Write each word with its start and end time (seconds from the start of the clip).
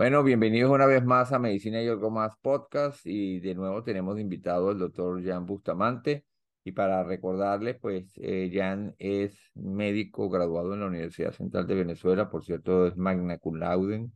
Bueno, 0.00 0.24
bienvenidos 0.24 0.70
una 0.70 0.86
vez 0.86 1.04
más 1.04 1.30
a 1.30 1.38
Medicina 1.38 1.82
y 1.82 1.86
algo 1.86 2.10
más 2.10 2.34
podcast 2.40 3.04
y 3.04 3.38
de 3.38 3.54
nuevo 3.54 3.82
tenemos 3.82 4.18
invitado 4.18 4.70
al 4.70 4.78
doctor 4.78 5.22
Jan 5.22 5.44
Bustamante 5.44 6.24
y 6.64 6.72
para 6.72 7.04
recordarles, 7.04 7.76
pues 7.78 8.10
eh, 8.16 8.50
Jan 8.50 8.94
es 8.98 9.38
médico 9.54 10.30
graduado 10.30 10.72
en 10.72 10.80
la 10.80 10.86
Universidad 10.86 11.32
Central 11.32 11.66
de 11.66 11.74
Venezuela, 11.74 12.30
por 12.30 12.42
cierto 12.46 12.86
es 12.86 12.96
magna 12.96 13.36
cum 13.36 13.56
laude. 13.56 14.08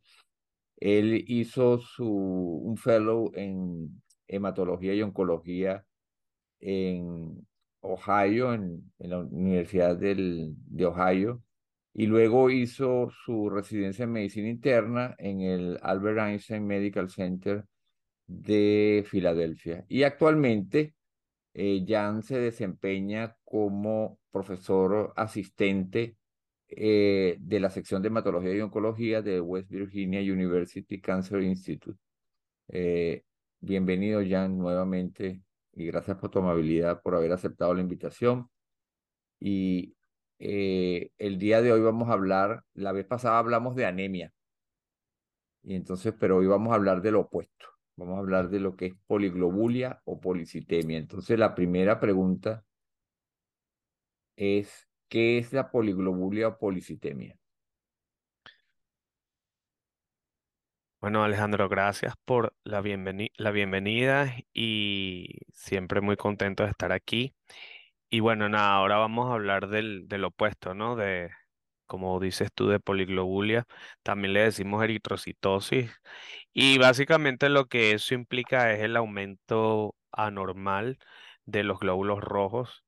Él 0.78 1.22
hizo 1.28 1.76
su, 1.76 2.08
un 2.08 2.78
fellow 2.78 3.30
en 3.34 4.02
hematología 4.26 4.94
y 4.94 5.02
oncología 5.02 5.84
en 6.60 7.46
Ohio, 7.80 8.54
en, 8.54 8.90
en 9.00 9.10
la 9.10 9.18
Universidad 9.18 9.98
del, 9.98 10.54
de 10.66 10.86
Ohio 10.86 11.42
y 11.94 12.06
luego 12.06 12.50
hizo 12.50 13.08
su 13.24 13.48
residencia 13.48 14.02
en 14.02 14.12
medicina 14.12 14.48
interna 14.48 15.14
en 15.16 15.40
el 15.42 15.78
Albert 15.80 16.18
Einstein 16.18 16.66
Medical 16.66 17.08
Center 17.08 17.64
de 18.26 19.04
Filadelfia. 19.06 19.84
Y 19.88 20.02
actualmente 20.02 20.94
eh, 21.54 21.84
Jan 21.86 22.22
se 22.22 22.38
desempeña 22.38 23.36
como 23.44 24.18
profesor 24.32 25.12
asistente 25.14 26.16
eh, 26.68 27.36
de 27.38 27.60
la 27.60 27.70
sección 27.70 28.02
de 28.02 28.08
hematología 28.08 28.54
y 28.54 28.60
oncología 28.60 29.22
de 29.22 29.40
West 29.40 29.70
Virginia 29.70 30.20
University 30.20 31.00
Cancer 31.00 31.42
Institute. 31.42 31.98
Eh, 32.68 33.22
bienvenido 33.60 34.20
Jan 34.28 34.58
nuevamente 34.58 35.42
y 35.72 35.86
gracias 35.86 36.16
por 36.18 36.30
tu 36.30 36.40
amabilidad, 36.40 37.00
por 37.02 37.14
haber 37.14 37.32
aceptado 37.32 37.72
la 37.72 37.82
invitación. 37.82 38.48
Y 39.38 39.94
eh, 40.38 41.10
el 41.18 41.38
día 41.38 41.62
de 41.62 41.72
hoy 41.72 41.80
vamos 41.80 42.08
a 42.10 42.14
hablar, 42.14 42.64
la 42.74 42.92
vez 42.92 43.06
pasada 43.06 43.38
hablamos 43.38 43.76
de 43.76 43.86
anemia, 43.86 44.32
y 45.64 45.74
entonces, 45.74 46.14
pero 46.18 46.36
hoy 46.36 46.46
vamos 46.46 46.72
a 46.72 46.76
hablar 46.76 47.00
de 47.00 47.10
lo 47.10 47.20
opuesto. 47.20 47.66
Vamos 47.96 48.16
a 48.16 48.20
hablar 48.20 48.50
de 48.50 48.60
lo 48.60 48.76
que 48.76 48.86
es 48.86 48.94
poliglobulia 49.06 50.00
o 50.04 50.20
policitemia. 50.20 50.98
Entonces, 50.98 51.38
la 51.38 51.54
primera 51.54 52.00
pregunta 52.00 52.64
es, 54.36 54.88
¿qué 55.08 55.38
es 55.38 55.52
la 55.52 55.70
poliglobulia 55.70 56.48
o 56.48 56.58
policitemia? 56.58 57.38
Bueno, 61.00 61.22
Alejandro, 61.22 61.68
gracias 61.68 62.14
por 62.24 62.54
la, 62.64 62.82
la 63.36 63.50
bienvenida 63.50 64.34
y 64.52 65.28
siempre 65.52 66.00
muy 66.00 66.16
contento 66.16 66.64
de 66.64 66.70
estar 66.70 66.92
aquí. 66.92 67.34
Y 68.10 68.20
bueno, 68.20 68.48
nada, 68.48 68.74
ahora 68.76 68.96
vamos 68.98 69.30
a 69.30 69.34
hablar 69.34 69.68
del, 69.68 70.06
del 70.08 70.24
opuesto, 70.24 70.74
¿no? 70.74 70.94
De, 70.96 71.30
como 71.86 72.20
dices 72.20 72.50
tú, 72.54 72.68
de 72.68 72.80
poliglobulia. 72.80 73.66
También 74.02 74.34
le 74.34 74.40
decimos 74.42 74.84
eritrocitosis. 74.84 75.90
Y 76.54 76.78
básicamente 76.78 77.48
lo 77.50 77.66
que 77.66 77.92
eso 77.92 78.14
implica 78.14 78.72
es 78.72 78.82
el 78.82 78.96
aumento 78.96 79.96
anormal 80.12 80.98
de 81.46 81.64
los 81.64 81.80
glóbulos 81.80 82.20
rojos, 82.22 82.84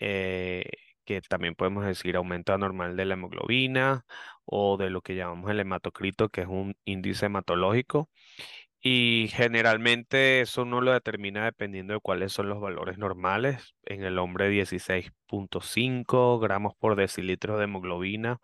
eh, 0.00 0.64
que 1.04 1.20
también 1.22 1.54
podemos 1.56 1.84
decir 1.86 2.16
aumento 2.16 2.52
anormal 2.54 2.96
de 2.96 3.04
la 3.06 3.14
hemoglobina 3.14 4.04
o 4.46 4.76
de 4.78 4.90
lo 4.90 5.02
que 5.02 5.16
llamamos 5.16 5.50
el 5.50 5.60
hematocrito, 5.60 6.28
que 6.30 6.42
es 6.42 6.48
un 6.48 6.76
índice 6.84 7.26
hematológico. 7.26 8.10
Y 8.82 9.28
generalmente 9.32 10.40
eso 10.40 10.64
no 10.64 10.80
lo 10.80 10.92
determina 10.92 11.44
dependiendo 11.44 11.92
de 11.94 12.00
cuáles 12.00 12.32
son 12.32 12.48
los 12.48 12.60
valores 12.60 12.96
normales. 12.98 13.74
En 13.84 14.04
el 14.04 14.18
hombre 14.18 14.48
16.5 14.50 16.38
gramos 16.40 16.74
por 16.78 16.96
decilitro 16.96 17.58
de 17.58 17.64
hemoglobina 17.64 18.38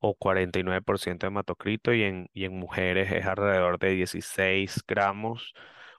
o 0.00 0.14
49% 0.16 1.26
de 1.26 1.26
hematocrito 1.28 1.92
y 1.92 2.04
en, 2.04 2.28
y 2.32 2.44
en 2.44 2.56
mujeres 2.58 3.10
es 3.12 3.26
alrededor 3.26 3.78
de 3.80 3.90
16 3.90 4.84
gramos 4.86 5.54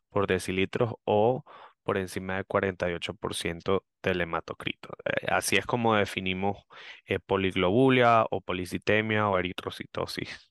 por 0.09 0.27
decilitro 0.27 0.99
o 1.05 1.43
por 1.83 1.97
encima 1.97 2.37
de 2.37 2.45
48% 2.45 3.83
del 4.03 4.21
hematocrito. 4.21 4.89
Eh, 5.05 5.27
así 5.29 5.57
es 5.57 5.65
como 5.65 5.95
definimos 5.95 6.57
eh, 7.05 7.19
poliglobulia 7.19 8.25
o 8.29 8.41
policitemia 8.41 9.27
o 9.29 9.37
eritrocitosis. 9.39 10.50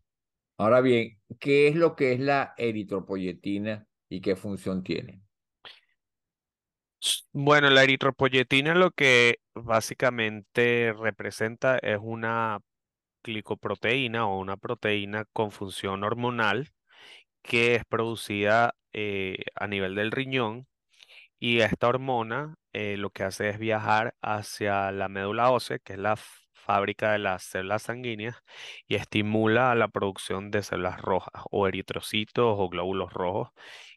Ahora 0.60 0.82
bien, 0.82 1.18
¿qué 1.38 1.68
es 1.68 1.74
lo 1.74 1.96
que 1.96 2.12
es 2.12 2.20
la 2.20 2.52
eritropoyetina 2.58 3.86
y 4.10 4.20
qué 4.20 4.36
función 4.36 4.82
tiene? 4.82 5.22
Bueno, 7.32 7.70
la 7.70 7.82
eritropoyetina 7.82 8.74
lo 8.74 8.90
que 8.90 9.38
básicamente 9.54 10.92
representa 10.92 11.78
es 11.78 11.98
una 12.02 12.60
glicoproteína 13.24 14.26
o 14.26 14.38
una 14.38 14.58
proteína 14.58 15.24
con 15.32 15.50
función 15.50 16.04
hormonal 16.04 16.68
que 17.40 17.76
es 17.76 17.86
producida 17.86 18.74
eh, 18.92 19.38
a 19.54 19.66
nivel 19.66 19.94
del 19.94 20.10
riñón 20.10 20.66
y 21.38 21.60
esta 21.60 21.88
hormona 21.88 22.56
eh, 22.74 22.98
lo 22.98 23.08
que 23.08 23.22
hace 23.22 23.48
es 23.48 23.58
viajar 23.58 24.14
hacia 24.20 24.92
la 24.92 25.08
médula 25.08 25.52
ósea, 25.52 25.78
que 25.78 25.94
es 25.94 25.98
la 25.98 26.18
fábrica 26.70 27.10
de 27.10 27.18
las 27.18 27.42
células 27.42 27.82
sanguíneas 27.82 28.36
y 28.86 28.94
estimula 28.94 29.74
la 29.74 29.88
producción 29.88 30.52
de 30.52 30.62
células 30.62 31.00
rojas 31.00 31.42
o 31.50 31.66
eritrocitos 31.66 32.54
o 32.56 32.68
glóbulos 32.68 33.12
rojos 33.12 33.48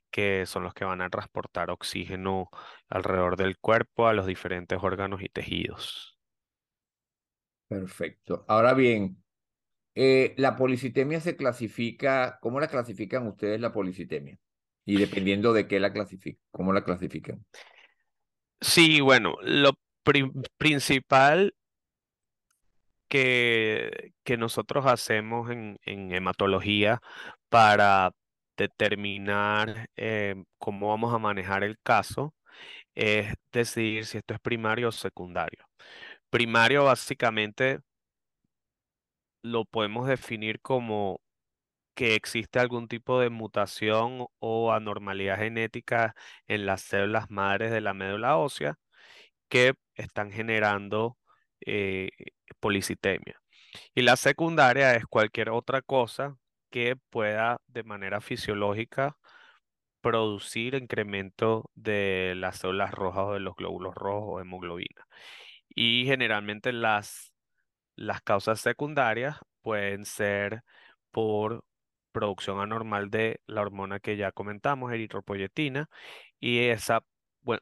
que 0.09 0.47
son 0.47 0.63
los 0.63 0.73
que 0.73 0.83
van 0.83 1.01
a 1.01 1.09
transportar 1.09 1.69
oxígeno 1.69 2.49
alrededor 2.89 3.37
del 3.37 3.59
cuerpo 3.59 4.07
a 4.07 4.13
los 4.13 4.25
diferentes 4.25 4.79
órganos 4.81 5.21
y 5.21 5.29
tejidos. 5.29 6.17
Perfecto. 7.67 8.43
Ahora 8.47 8.73
bien, 8.73 9.23
eh, 9.93 10.33
la 10.37 10.55
policitemia 10.55 11.19
se 11.19 11.35
clasifica, 11.35 12.39
¿cómo 12.41 12.59
la 12.59 12.69
clasifican 12.69 13.27
ustedes 13.27 13.61
la 13.61 13.71
policitemia? 13.71 14.39
Y 14.83 14.97
dependiendo 14.97 15.53
de 15.53 15.67
qué 15.67 15.79
la 15.79 15.93
clasifican, 15.93 16.41
¿cómo 16.51 16.73
la 16.73 16.83
clasifican? 16.83 17.45
Sí, 18.61 18.99
bueno, 18.99 19.35
lo 19.43 19.73
principal 20.57 21.53
que, 23.13 24.13
que 24.23 24.37
nosotros 24.37 24.87
hacemos 24.87 25.51
en, 25.51 25.77
hematología 25.85 26.99
para 27.49 28.11
determinar 28.57 29.89
eh, 29.97 30.35
cómo 30.57 30.89
vamos 30.89 31.13
a 31.13 31.19
manejar 31.19 31.63
el 31.63 31.77
caso 31.83 32.33
es 32.95 33.35
decidir 33.51 34.05
si 34.07 34.17
esto 34.19 34.33
es 34.35 34.39
primario 34.41 34.89
o 34.89 34.91
secundario. 34.91 35.65
Primario 36.31 36.85
básicamente 36.85 37.81
lo 39.43 39.65
podemos 39.65 40.07
definir 40.07 40.59
como 40.61 41.21
que 41.95 42.15
existe 42.15 42.59
algún 42.59 42.87
tipo 42.87 43.19
de 43.19 43.29
mutación 43.29 44.27
o 44.39 44.73
anormalidad 44.73 45.37
genética 45.39 46.15
en 46.47 46.65
las 46.65 46.81
células 46.81 47.29
madres 47.31 47.71
de 47.71 47.81
la 47.81 47.93
médula 47.93 48.37
ósea 48.37 48.77
que 49.49 49.75
están 49.95 50.31
generando 50.31 51.17
eh, 51.65 52.09
policitemia. 52.59 53.39
Y 53.95 54.03
la 54.03 54.15
secundaria 54.17 54.95
es 54.95 55.05
cualquier 55.05 55.49
otra 55.49 55.81
cosa 55.81 56.37
que 56.69 56.95
pueda 57.09 57.61
de 57.67 57.83
manera 57.83 58.21
fisiológica 58.21 59.17
producir 60.01 60.75
incremento 60.75 61.69
de 61.75 62.33
las 62.35 62.57
células 62.59 62.91
rojas 62.91 63.25
o 63.27 63.33
de 63.33 63.39
los 63.39 63.55
glóbulos 63.55 63.95
rojos 63.95 64.23
o 64.27 64.41
hemoglobina. 64.41 65.07
Y 65.69 66.05
generalmente 66.05 66.73
las, 66.73 67.33
las 67.95 68.21
causas 68.21 68.59
secundarias 68.61 69.37
pueden 69.61 70.05
ser 70.05 70.63
por 71.11 71.63
producción 72.11 72.61
anormal 72.61 73.09
de 73.09 73.41
la 73.47 73.61
hormona 73.61 73.99
que 73.99 74.17
ya 74.17 74.31
comentamos, 74.31 74.91
eritropoyetina, 74.93 75.89
y 76.39 76.59
esa, 76.67 77.03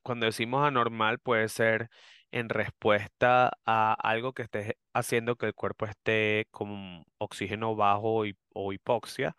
cuando 0.04 0.26
decimos 0.26 0.66
anormal 0.66 1.20
puede 1.20 1.50
ser 1.50 1.90
en 2.31 2.50
respuesta 2.50 3.52
a 3.66 3.94
algo 3.94 4.34
que 4.34 4.44
esté 4.44 4.78
haciendo 4.94 5.35
que 5.35 5.47
el 5.47 5.53
cuerpo 5.53 5.85
esté 5.85 6.47
con 6.52 7.06
oxígeno 7.17 7.76
bajo 7.76 8.23
o 8.53 8.73
hipoxia, 8.73 9.35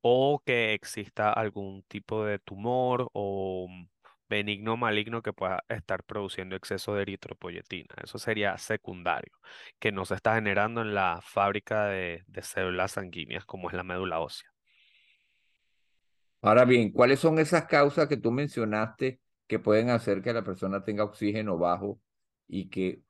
o 0.00 0.42
que 0.44 0.74
exista 0.74 1.32
algún 1.32 1.82
tipo 1.84 2.24
de 2.24 2.38
tumor 2.38 3.10
o 3.12 3.68
benigno 4.28 4.74
o 4.74 4.76
maligno 4.76 5.22
que 5.22 5.32
pueda 5.32 5.64
estar 5.68 6.04
produciendo 6.04 6.56
exceso 6.56 6.94
de 6.94 7.02
eritropoyetina. 7.02 7.94
Eso 8.02 8.18
sería 8.18 8.58
secundario, 8.58 9.32
que 9.78 9.92
no 9.92 10.04
se 10.04 10.14
está 10.14 10.34
generando 10.34 10.82
en 10.82 10.94
la 10.94 11.20
fábrica 11.22 11.86
de, 11.86 12.24
de 12.26 12.42
células 12.42 12.92
sanguíneas 12.92 13.44
como 13.44 13.68
es 13.68 13.74
la 13.74 13.82
médula 13.84 14.20
ósea. 14.20 14.50
Ahora 16.42 16.64
bien, 16.64 16.92
¿cuáles 16.92 17.18
son 17.20 17.38
esas 17.38 17.66
causas 17.66 18.08
que 18.08 18.16
tú 18.16 18.30
mencionaste 18.30 19.20
que 19.46 19.58
pueden 19.58 19.90
hacer 19.90 20.22
que 20.22 20.32
la 20.32 20.44
persona 20.44 20.84
tenga 20.84 21.04
oxígeno 21.04 21.58
bajo 21.58 22.00
y 22.48 22.68
que 22.68 23.02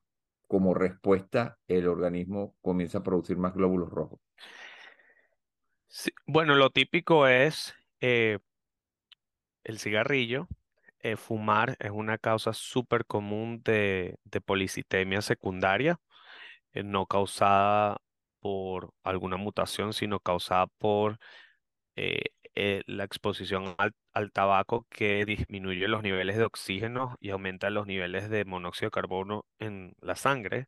como 0.47 0.75
respuesta 0.75 1.59
el 1.67 1.89
organismo 1.89 2.55
comienza 2.61 2.99
a 2.99 3.03
producir 3.03 3.37
más 3.37 3.55
glóbulos 3.55 3.91
rojos. 3.91 4.21
bueno, 6.27 6.55
lo 6.55 6.71
típico 6.71 7.27
es 7.27 7.75
eh, 8.01 8.39
el 9.65 9.79
cigarrillo. 9.79 10.49
Eh, 11.01 11.17
fumar 11.17 11.77
es 11.79 11.91
una 11.91 12.19
causa 12.19 12.53
súper 12.53 13.05
común 13.05 13.63
de, 13.65 14.19
de, 14.25 14.41
policitemia 14.41 15.23
secundaria, 15.23 16.01
eh, 16.73 16.83
no 16.83 17.07
causada 17.07 17.99
por 18.41 18.93
alguna 19.05 19.37
mutación, 19.37 19.93
sino 19.93 20.19
causada 20.21 20.67
por 20.79 21.19
eh, 22.57 22.83
la 22.87 23.05
exposición 23.05 23.75
al, 23.79 24.33
tabaco 24.33 24.87
que 24.91 25.25
disminuye 25.27 25.89
los 25.89 26.03
niveles 26.03 26.39
de 26.39 26.45
oxígeno 26.45 27.17
y 27.21 27.31
aumenta 27.31 27.69
los 27.71 27.87
niveles 27.87 28.31
de 28.31 28.47
monóxido 28.47 28.89
de 28.89 28.93
carbono 28.93 29.45
en 29.59 29.95
la 30.01 30.17
sangre. 30.17 30.67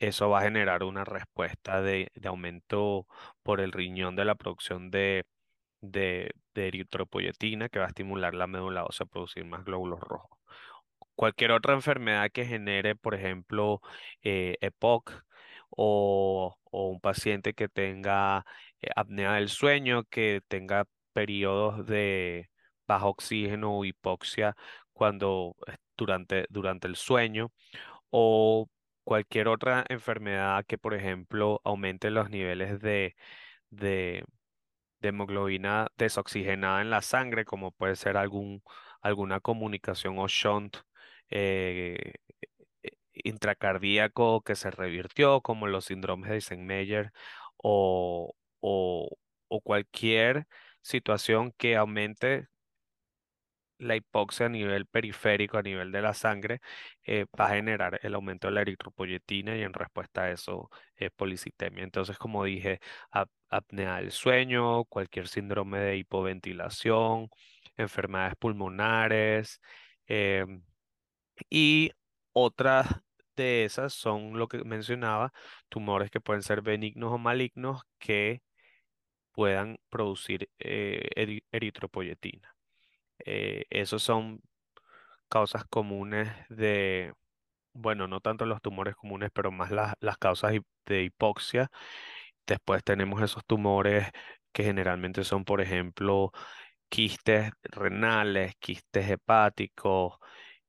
Eso 0.00 0.30
va 0.30 0.40
a 0.40 0.42
generar 0.44 0.84
una 0.84 1.04
respuesta 1.04 1.82
de, 1.82 2.10
aumento 2.24 3.06
por 3.42 3.60
el 3.60 3.72
riñón 3.72 4.16
de 4.16 4.24
la 4.24 4.34
producción 4.36 4.90
de, 4.90 5.24
de, 5.80 6.32
de 6.54 6.68
eritropoyetina 6.68 7.68
que 7.68 7.78
va 7.78 7.86
a 7.86 7.88
estimular 7.88 8.34
la 8.34 8.46
médula 8.46 8.84
ósea 8.84 9.04
a 9.04 9.08
producir 9.08 9.44
más 9.44 9.64
glóbulos 9.64 10.00
rojos. 10.00 10.38
Cualquier 11.14 11.52
otra 11.52 11.74
enfermedad 11.74 12.30
que 12.32 12.46
genere, 12.46 12.96
por 12.96 13.14
ejemplo, 13.14 13.80
eh, 14.22 14.56
EPOC 14.60 15.24
o, 15.70 16.56
o 16.70 16.88
un 16.88 17.00
paciente 17.00 17.54
que 17.54 17.68
tenga 17.68 18.44
eh, 18.80 18.88
apnea 18.96 19.34
del 19.34 19.48
sueño, 19.48 20.04
que 20.04 20.42
tenga 20.48 20.86
periodos 21.12 21.86
de 21.86 22.50
bajo 22.86 23.08
oxígeno 23.10 23.78
o 23.78 23.84
hipoxia 23.84 24.56
cuando 24.92 25.56
durante, 25.96 26.46
durante 26.50 26.88
el 26.88 26.96
sueño 26.96 27.52
o 28.10 28.68
cualquier 29.04 29.48
otra 29.48 29.84
enfermedad 29.88 30.64
que, 30.66 30.78
por 30.78 30.94
ejemplo, 30.94 31.60
aumente 31.64 32.10
los 32.10 32.30
niveles 32.30 32.80
de, 32.80 33.16
de, 33.70 34.24
hemoglobina 35.02 35.88
desoxigenada 35.98 36.80
en 36.82 36.90
la 36.90 37.02
sangre, 37.02 37.44
como 37.44 37.72
puede 37.72 37.96
ser 37.96 38.16
algún, 38.16 38.62
alguna 39.02 39.40
comunicación 39.40 40.18
o 40.18 40.28
shunt 40.28 40.76
eh, 41.30 42.14
eh, 42.82 42.90
intracardíaco 43.14 44.42
que 44.42 44.54
se 44.56 44.70
revirtió, 44.70 45.40
como 45.42 45.66
los 45.66 45.86
síndromes 45.86 46.30
de 46.30 46.40
o, 47.56 48.34
o 48.60 49.60
cualquier 49.60 50.46
situación 50.82 51.52
que 51.56 51.76
aumente 51.76 52.48
la 53.78 53.96
hipoxia 53.96 54.46
a 54.46 54.48
nivel 54.48 54.86
periférico, 54.86 55.58
a 55.58 55.62
nivel 55.62 55.90
de 55.92 56.02
la 56.02 56.14
sangre, 56.14 56.60
eh, 57.04 57.26
va 57.38 57.46
a 57.46 57.54
generar 57.56 57.98
el 58.02 58.14
aumento 58.14 58.46
de 58.48 58.52
la 58.54 58.60
eritropoyetina 58.62 59.56
y 59.56 59.62
en 59.62 59.72
respuesta 59.72 60.22
a 60.24 60.30
eso 60.30 60.70
es 60.94 61.10
policitemia. 61.10 61.82
Entonces, 61.84 62.16
como 62.18 62.44
dije, 62.44 62.80
ap- 63.10 63.30
apnea 63.50 63.96
del 63.96 64.12
sueño, 64.12 64.84
cualquier 64.84 65.26
síndrome 65.28 65.80
de 65.80 65.96
hipoventilación, 65.96 67.28
enfermedades 67.76 68.36
pulmonares 68.38 69.60
em, 70.06 70.62
y 71.50 71.90
otras 72.32 72.88
de 73.36 73.64
esas 73.64 73.92
son 73.94 74.38
lo 74.38 74.48
que 74.48 74.64
mencionaba, 74.64 75.32
tumores 75.68 76.10
que 76.10 76.20
pueden 76.20 76.42
ser 76.42 76.62
benignos 76.62 77.12
o 77.12 77.18
malignos 77.18 77.82
que 77.98 78.42
puedan 79.32 79.78
producir 79.90 80.48
eh, 80.60 81.08
eri- 81.16 81.44
eritropoyetina. 81.52 82.54
Eh, 83.26 83.64
esos 83.70 84.02
son 84.02 84.42
causas 85.28 85.64
comunes 85.66 86.30
de, 86.48 87.14
bueno, 87.74 88.08
no 88.08 88.20
tanto 88.20 88.46
los 88.46 88.62
tumores 88.62 88.96
comunes, 88.96 89.30
pero 89.34 89.50
más 89.52 89.70
las, 89.72 89.94
causas 90.18 90.54
de 90.86 91.04
hipoxia. 91.04 91.70
Después 92.46 92.82
tenemos 92.84 93.22
esos 93.22 93.44
tumores 93.46 94.08
que 94.52 94.64
generalmente 94.64 95.24
son, 95.24 95.44
por 95.44 95.60
ejemplo, 95.60 96.32
quistes 96.88 97.50
renales, 97.64 98.54
quistes 98.60 99.10
hepáticos, 99.10 100.14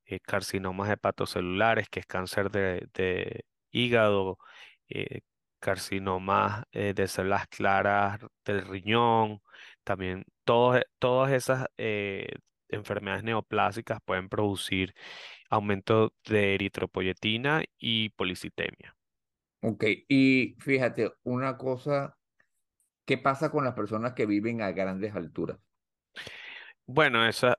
eh, 0.06 0.20
carcinomas 0.22 0.90
hepatocelulares, 0.92 1.90
que 1.90 2.02
es 2.02 2.06
cáncer 2.08 2.52
de, 2.52 2.88
de 2.94 3.46
hígado, 3.72 4.38
eh, 4.90 5.22
carcinomas 5.64 6.66
eh, 6.74 6.94
de 6.96 7.08
células 7.08 7.48
claras 7.50 8.20
del 8.46 8.66
riñón, 8.68 9.42
también 9.84 10.26
todos 10.46 10.78
e- 10.80 10.86
todas 11.00 11.32
esas 11.34 11.68
eh, 11.78 12.28
enfermedades 12.70 13.24
neoplásicas 13.24 14.00
pueden 14.06 14.30
producir 14.30 14.94
aumento 15.50 16.14
de 16.26 16.56
eritropoyetina 16.56 17.64
y 17.80 18.10
policitemia. 18.12 18.96
Ok, 19.62 19.84
y 20.10 20.56
fíjate, 20.60 21.12
una 21.24 21.58
cosa, 21.58 22.18
¿qué 23.06 23.18
pasa 23.20 23.52
con 23.52 23.64
las 23.66 23.76
personas 23.76 24.14
que 24.14 24.26
viven 24.28 24.62
a 24.62 24.72
grandes 24.74 25.16
alturas? 25.16 25.60
Bueno, 26.86 27.26
esa 27.26 27.58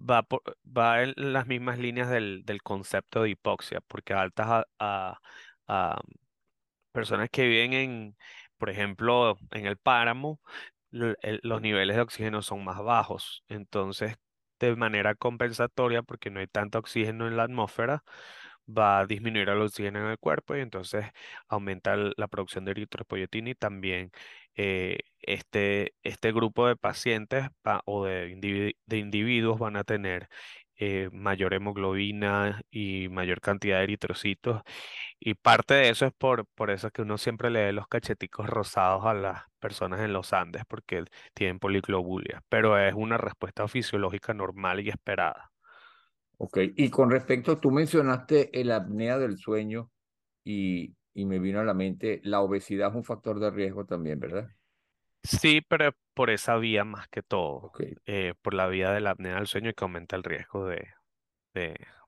va, 0.00 0.22
por- 0.22 0.42
va 0.66 1.02
en 1.02 1.14
las 1.16 1.46
mismas 1.46 1.78
líneas 1.78 2.10
del, 2.10 2.44
del 2.44 2.62
concepto 2.62 3.22
de 3.22 3.30
hipoxia, 3.30 3.80
porque 3.82 4.14
altas 4.14 4.46
a, 4.48 4.66
a- 4.78 5.20
a 5.68 6.00
personas 6.92 7.30
que 7.30 7.46
viven 7.46 7.72
en, 7.72 8.16
por 8.58 8.70
ejemplo, 8.70 9.36
en 9.52 9.66
el 9.66 9.76
páramo, 9.78 10.40
los 10.90 11.60
niveles 11.62 11.96
de 11.96 12.02
oxígeno 12.02 12.42
son 12.42 12.64
más 12.64 12.82
bajos. 12.82 13.44
Entonces, 13.48 14.16
de 14.60 14.74
manera 14.76 15.14
compensatoria, 15.14 16.02
porque 16.02 16.30
no 16.30 16.40
hay 16.40 16.46
tanto 16.48 16.78
oxígeno 16.78 17.28
en 17.28 17.36
la 17.36 17.44
atmósfera, 17.44 18.04
va 18.68 19.00
a 19.00 19.06
disminuir 19.06 19.48
el 19.48 19.62
oxígeno 19.62 20.00
en 20.00 20.06
el 20.06 20.18
cuerpo 20.18 20.56
y 20.56 20.60
entonces 20.60 21.06
aumenta 21.48 21.96
la 21.96 22.28
producción 22.28 22.64
de 22.64 22.72
eritropoyetina 22.72 23.50
y 23.50 23.54
también 23.54 24.10
eh, 24.56 24.98
este, 25.20 25.94
este 26.02 26.32
grupo 26.32 26.66
de 26.68 26.76
pacientes 26.76 27.48
o 27.86 28.04
de, 28.04 28.76
de 28.86 28.98
individuos 28.98 29.58
van 29.58 29.76
a 29.76 29.84
tener 29.84 30.28
eh, 30.78 31.10
mayor 31.12 31.54
hemoglobina 31.54 32.62
y 32.70 33.08
mayor 33.10 33.40
cantidad 33.40 33.78
de 33.78 33.84
eritrocitos 33.84 34.62
y 35.20 35.34
parte 35.34 35.74
de 35.74 35.90
eso 35.90 36.06
es 36.06 36.12
por, 36.12 36.46
por 36.54 36.70
eso 36.70 36.90
que 36.90 37.02
uno 37.02 37.18
siempre 37.18 37.50
le 37.50 37.66
ve 37.66 37.72
los 37.72 37.88
cacheticos 37.88 38.48
rosados 38.48 39.04
a 39.06 39.14
las 39.14 39.42
personas 39.60 40.00
en 40.00 40.12
los 40.12 40.32
Andes, 40.32 40.64
porque 40.68 41.04
tienen 41.34 41.58
poliglobulia, 41.58 42.42
pero 42.48 42.78
es 42.78 42.94
una 42.94 43.18
respuesta 43.18 43.68
fisiológica 43.68 44.34
normal 44.34 44.80
y 44.80 44.90
esperada. 44.90 45.52
Ok, 46.36 46.58
y 46.76 46.90
con 46.90 47.10
respecto, 47.10 47.58
tú 47.58 47.70
mencionaste 47.70 48.58
el 48.60 48.70
apnea 48.70 49.18
del 49.18 49.38
sueño 49.38 49.90
y, 50.44 50.94
y 51.14 51.26
me 51.26 51.38
vino 51.40 51.60
a 51.60 51.64
la 51.64 51.74
mente, 51.74 52.20
la 52.24 52.40
obesidad 52.42 52.90
es 52.90 52.96
un 52.96 53.04
factor 53.04 53.40
de 53.40 53.50
riesgo 53.50 53.86
también, 53.86 54.20
¿verdad? 54.20 54.50
Sí, 55.22 55.60
pero 55.60 55.94
por 56.14 56.30
esa 56.30 56.56
vía 56.56 56.84
más 56.84 57.08
que 57.08 57.22
todo, 57.22 57.72
eh, 58.06 58.34
por 58.42 58.54
la 58.54 58.66
vía 58.68 58.92
de 58.92 59.00
la 59.00 59.10
apnea 59.10 59.34
del 59.36 59.46
sueño 59.46 59.72
que 59.74 59.84
aumenta 59.84 60.16
el 60.16 60.22
riesgo 60.24 60.66
de, 60.66 60.88
de, 61.54 61.62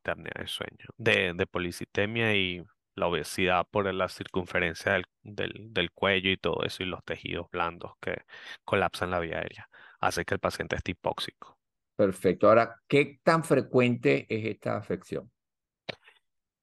de 0.05 0.13
apnea 0.13 0.33
del 0.37 0.49
sueño, 0.49 0.87
de, 0.99 1.35
de 1.35 1.47
policitemia 1.47 2.35
y 2.37 2.65
la 2.97 3.09
obesidad 3.09 3.67
por 3.71 3.93
la 3.95 4.09
circunferencia 4.09 4.93
del, 4.95 5.07
del, 5.23 5.53
del 5.75 5.93
cuello 5.93 6.31
y 6.31 6.39
todo 6.39 6.65
eso 6.65 6.83
y 6.83 6.87
los 6.87 7.05
tejidos 7.05 7.51
blandos 7.51 7.95
que 8.01 8.23
colapsan 8.65 9.11
la 9.13 9.21
vía 9.21 9.39
aérea, 9.39 9.71
hace 10.01 10.25
que 10.25 10.35
el 10.35 10.41
paciente 10.41 10.77
esté 10.77 10.93
hipóxico. 10.93 11.59
perfecto. 11.97 12.49
Ahora, 12.49 12.81
¿qué 12.89 13.21
tan 13.23 13.45
frecuente 13.45 14.27
es 14.29 14.45
esta 14.47 14.77
afección? 14.77 15.31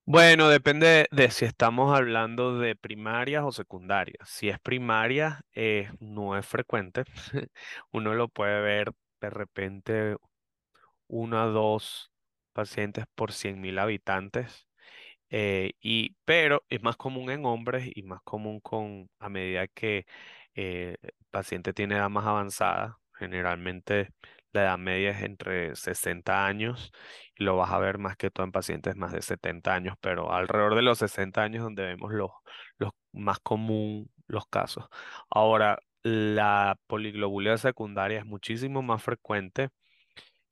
Bueno, 0.09 0.47
depende 0.47 1.07
de 1.11 1.29
si 1.31 1.43
estamos 1.45 1.93
hablando 1.95 2.57
de 2.59 2.75
primarias 2.77 3.43
o 3.43 3.51
secundarias. 3.51 4.29
Si 4.29 4.47
es 4.47 4.57
primaria, 4.59 5.41
eh, 5.53 5.89
no 5.99 6.37
es 6.37 6.45
frecuente. 6.45 7.03
Uno 7.91 8.13
lo 8.13 8.29
puede 8.29 8.61
ver 8.61 8.91
de 9.19 9.29
repente 9.29 10.15
uno 11.07 11.39
a 11.41 11.47
dos 11.47 12.11
pacientes 12.53 13.05
por 13.15 13.33
100.000 13.33 13.79
habitantes. 13.79 14.67
eh, 15.31 15.73
y, 15.81 16.15
pero 16.25 16.63
es 16.69 16.83
más 16.83 16.97
común 16.97 17.29
en 17.31 17.45
hombres 17.45 17.89
y 17.95 18.03
más 18.03 18.21
común 18.23 18.59
con 18.61 19.09
a 19.19 19.29
medida 19.29 19.67
que 19.67 20.05
eh, 20.55 20.97
el 21.01 21.11
paciente 21.31 21.73
tiene 21.73 21.95
edad 21.97 22.09
más 22.09 22.25
avanzada. 22.27 22.99
Generalmente 23.15 24.09
la 24.57 24.63
edad 24.63 24.77
media 24.77 25.11
es 25.11 25.23
entre 25.23 25.75
60 25.75 26.45
años 26.45 26.91
y 27.35 27.43
lo 27.43 27.57
vas 27.57 27.71
a 27.71 27.79
ver 27.79 27.97
más 27.97 28.17
que 28.17 28.29
todo 28.31 28.45
en 28.45 28.51
pacientes 28.51 28.95
más 28.95 29.11
de 29.13 29.21
70 29.21 29.73
años, 29.73 29.95
pero 30.01 30.31
alrededor 30.33 30.75
de 30.75 30.81
los 30.83 30.99
60 30.99 31.41
años 31.43 31.63
donde 31.63 31.83
vemos 31.83 32.13
los, 32.13 32.31
los 32.77 32.91
más 33.13 33.39
común 33.39 34.09
los 34.27 34.47
casos. 34.47 34.85
Ahora, 35.29 35.79
la 36.03 36.77
poliglobulia 36.87 37.57
secundaria 37.57 38.19
es 38.19 38.25
muchísimo 38.25 38.81
más 38.81 39.03
frecuente 39.03 39.69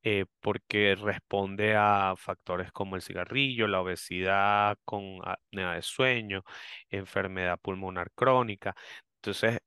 eh, 0.04 0.26
porque 0.40 0.96
responde 0.96 1.76
a 1.76 2.14
factores 2.18 2.72
como 2.72 2.96
el 2.96 3.02
cigarrillo, 3.02 3.68
la 3.68 3.82
obesidad 3.82 4.78
con 4.86 5.20
apnea 5.24 5.74
de 5.74 5.82
sueño, 5.82 6.44
enfermedad 6.90 7.60
pulmonar 7.60 8.12
crónica. 8.14 8.76
Entonces, 9.18 9.60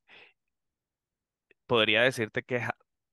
podría 1.67 2.01
decirte 2.03 2.43
que 2.43 2.57
es 2.57 2.63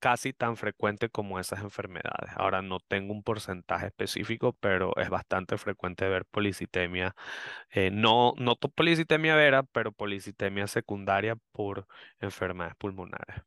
casi 0.06 0.32
tan 0.32 0.56
frecuente 0.56 1.08
como 1.10 1.38
esas 1.40 1.60
enfermedades. 1.62 2.30
Ahora 2.36 2.62
no 2.62 2.78
tengo 2.80 3.12
un 3.12 3.22
porcentaje 3.24 3.86
específico, 3.88 4.52
pero 4.60 4.92
es 4.96 5.10
bastante 5.10 5.58
frecuente 5.58 6.08
ver 6.08 6.24
policitemia, 6.26 7.14
eh, 7.70 7.90
no, 7.92 8.34
no 8.38 8.56
to- 8.56 8.68
policitemia 8.70 9.36
vera, 9.36 9.62
pero 9.64 9.92
policitemia 9.92 10.66
secundaria 10.68 11.36
por 11.52 11.86
enfermedades 12.20 12.76
pulmonares. 12.76 13.42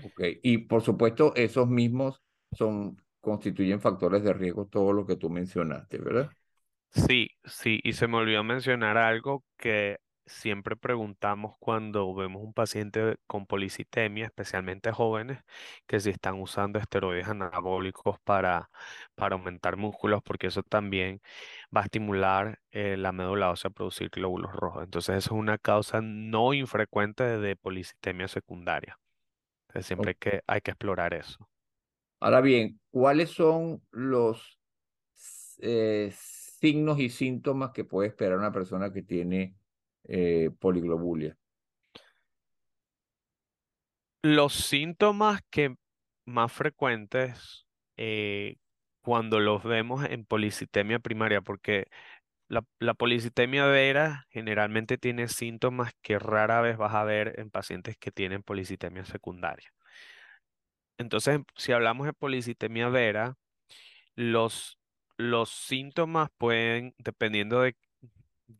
Ok, 0.00 0.20
y 0.42 0.58
por 0.58 0.82
supuesto, 0.82 1.34
esos 1.34 1.68
mismos 1.68 2.22
son, 2.52 2.96
constituyen 3.20 3.80
factores 3.80 4.22
de 4.22 4.32
riesgo, 4.32 4.66
todo 4.66 4.92
lo 4.92 5.06
que 5.06 5.16
tú 5.16 5.30
mencionaste, 5.30 5.98
¿verdad? 5.98 6.32
Sí, 6.92 7.28
sí, 7.44 7.80
y 7.82 7.94
se 7.94 8.06
me 8.06 8.18
olvidó 8.18 8.44
mencionar 8.44 8.96
algo 8.96 9.44
que 9.58 9.98
siempre 10.26 10.76
preguntamos 10.76 11.56
cuando 11.58 12.14
vemos 12.14 12.42
un 12.42 12.52
paciente 12.54 13.16
con 13.26 13.46
policitemia, 13.46 14.26
especialmente 14.26 14.92
jóvenes, 14.92 15.40
que 15.86 16.00
si 16.00 16.10
están 16.10 16.40
usando 16.40 16.78
esteroides 16.78 17.28
anabólicos 17.28 18.18
para, 18.20 18.70
para 19.14 19.36
aumentar 19.36 19.76
músculos, 19.76 20.22
porque 20.22 20.48
eso 20.48 20.62
también 20.62 21.20
va 21.74 21.82
a 21.82 21.84
estimular 21.84 22.60
eh, 22.70 22.96
la 22.96 23.12
médula 23.12 23.50
ósea 23.50 23.70
a 23.70 23.72
producir 23.72 24.10
glóbulos 24.10 24.52
rojos. 24.52 24.84
Entonces, 24.84 25.16
eso 25.16 25.34
es 25.34 25.40
una 25.40 25.58
causa 25.58 26.00
no 26.00 26.54
infrecuente 26.54 27.24
de 27.24 27.56
policitemia 27.56 28.28
secundaria. 28.28 28.98
Entonces, 29.68 29.86
siempre 29.86 30.10
hay 30.10 30.16
que, 30.16 30.42
hay 30.46 30.60
que 30.60 30.70
explorar 30.70 31.14
eso. 31.14 31.48
Ahora 32.20 32.40
bien, 32.40 32.80
¿cuáles 32.90 33.30
son 33.30 33.82
los 33.90 34.58
eh, 35.58 36.10
signos 36.12 36.98
y 36.98 37.10
síntomas 37.10 37.72
que 37.72 37.84
puede 37.84 38.08
esperar 38.08 38.38
una 38.38 38.52
persona 38.52 38.92
que 38.92 39.02
tiene 39.02 39.54
eh, 40.04 40.50
poliglobulia? 40.58 41.36
Los 44.22 44.54
síntomas 44.54 45.40
que 45.50 45.74
más 46.26 46.52
frecuentes 46.52 47.66
eh, 47.96 48.56
cuando 49.02 49.38
los 49.40 49.62
vemos 49.62 50.04
en 50.04 50.24
policitemia 50.24 50.98
primaria, 50.98 51.42
porque 51.42 51.86
la, 52.48 52.64
la 52.78 52.94
policitemia 52.94 53.66
vera 53.66 54.26
generalmente 54.30 54.96
tiene 54.98 55.28
síntomas 55.28 55.92
que 56.02 56.18
rara 56.18 56.60
vez 56.62 56.76
vas 56.76 56.94
a 56.94 57.04
ver 57.04 57.38
en 57.38 57.50
pacientes 57.50 57.96
que 57.98 58.10
tienen 58.10 58.42
policitemia 58.42 59.04
secundaria. 59.04 59.70
Entonces, 60.98 61.40
si 61.56 61.72
hablamos 61.72 62.06
de 62.06 62.12
policitemia 62.12 62.88
vera, 62.88 63.36
los, 64.14 64.78
los 65.16 65.50
síntomas 65.50 66.30
pueden, 66.38 66.94
dependiendo 66.98 67.62
de, 67.62 67.76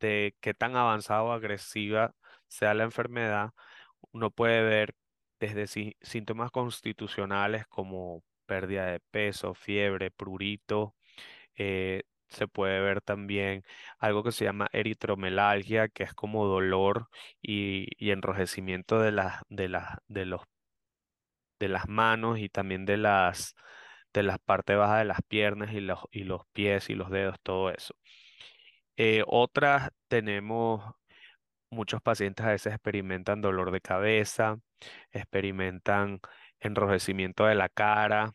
de 0.00 0.34
qué 0.40 0.54
tan 0.54 0.76
avanzado 0.76 1.26
o 1.26 1.32
agresiva 1.32 2.14
sea 2.48 2.74
la 2.74 2.84
enfermedad, 2.84 3.50
uno 4.12 4.30
puede 4.30 4.62
ver 4.62 4.94
desde 5.40 5.66
sí- 5.66 5.96
síntomas 6.02 6.50
constitucionales 6.50 7.66
como 7.68 8.22
pérdida 8.46 8.86
de 8.86 9.00
peso, 9.10 9.54
fiebre, 9.54 10.10
prurito. 10.10 10.94
eh, 11.56 12.02
se 12.28 12.48
puede 12.48 12.80
ver 12.80 13.00
también 13.00 13.64
algo 13.98 14.24
que 14.24 14.32
se 14.32 14.44
llama 14.44 14.68
eritromelalgia, 14.72 15.88
que 15.88 16.02
es 16.04 16.14
como 16.14 16.46
dolor 16.46 17.08
y, 17.42 17.86
y 17.98 18.10
enrojecimiento 18.10 19.00
de 19.00 19.12
las, 19.12 19.42
de 19.48 19.68
las, 19.68 19.98
de 20.08 20.26
los 20.26 20.42
de 21.58 21.68
las 21.68 21.88
manos 21.88 22.38
y 22.38 22.48
también 22.48 22.84
de 22.86 22.96
las, 22.96 23.54
de 24.12 24.22
las 24.22 24.38
partes 24.40 24.76
bajas 24.76 24.98
de 25.00 25.04
las 25.06 25.20
piernas 25.28 25.72
y 25.72 25.80
los, 25.80 26.00
y 26.12 26.24
los 26.24 26.42
pies 26.52 26.90
y 26.90 26.94
los 26.94 27.10
dedos, 27.10 27.36
todo 27.42 27.70
eso. 27.70 27.94
Eh, 28.96 29.22
otras 29.26 29.90
tenemos, 30.08 30.84
muchos 31.70 32.02
pacientes 32.02 32.46
a 32.46 32.50
veces 32.50 32.74
experimentan 32.74 33.40
dolor 33.42 33.70
de 33.72 33.80
cabeza, 33.80 34.58
experimentan 35.12 36.20
enrojecimiento 36.60 37.46
de 37.46 37.56
la 37.56 37.68
cara 37.68 38.34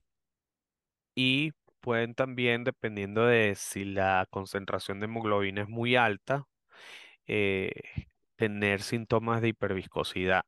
y 1.16 1.52
pueden 1.82 2.14
también, 2.16 2.64
dependiendo 2.64 3.26
de 3.26 3.56
si 3.56 3.86
la 3.86 4.28
concentración 4.30 5.00
de 5.00 5.06
hemoglobina 5.06 5.64
es 5.64 5.70
muy 5.70 5.96
alta, 5.96 6.46
eh, 7.28 7.72
tener 8.38 8.82
síntomas 8.82 9.42
de 9.42 9.50
hiperviscosidad. 9.50 10.44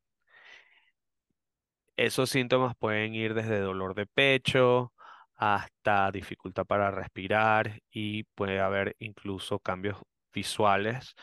Esos 1.98 2.30
síntomas 2.30 2.76
pueden 2.78 3.14
ir 3.16 3.34
desde 3.34 3.60
dolor 3.60 3.96
de 3.96 4.06
pecho 4.08 4.94
hasta 5.42 6.12
dificultad 6.12 6.66
para 6.66 6.92
respirar 6.92 7.82
y 7.92 8.26
puede 8.36 8.60
haber 8.62 8.96
incluso 9.00 9.60
cambios 9.60 9.98
visuales 10.32 11.16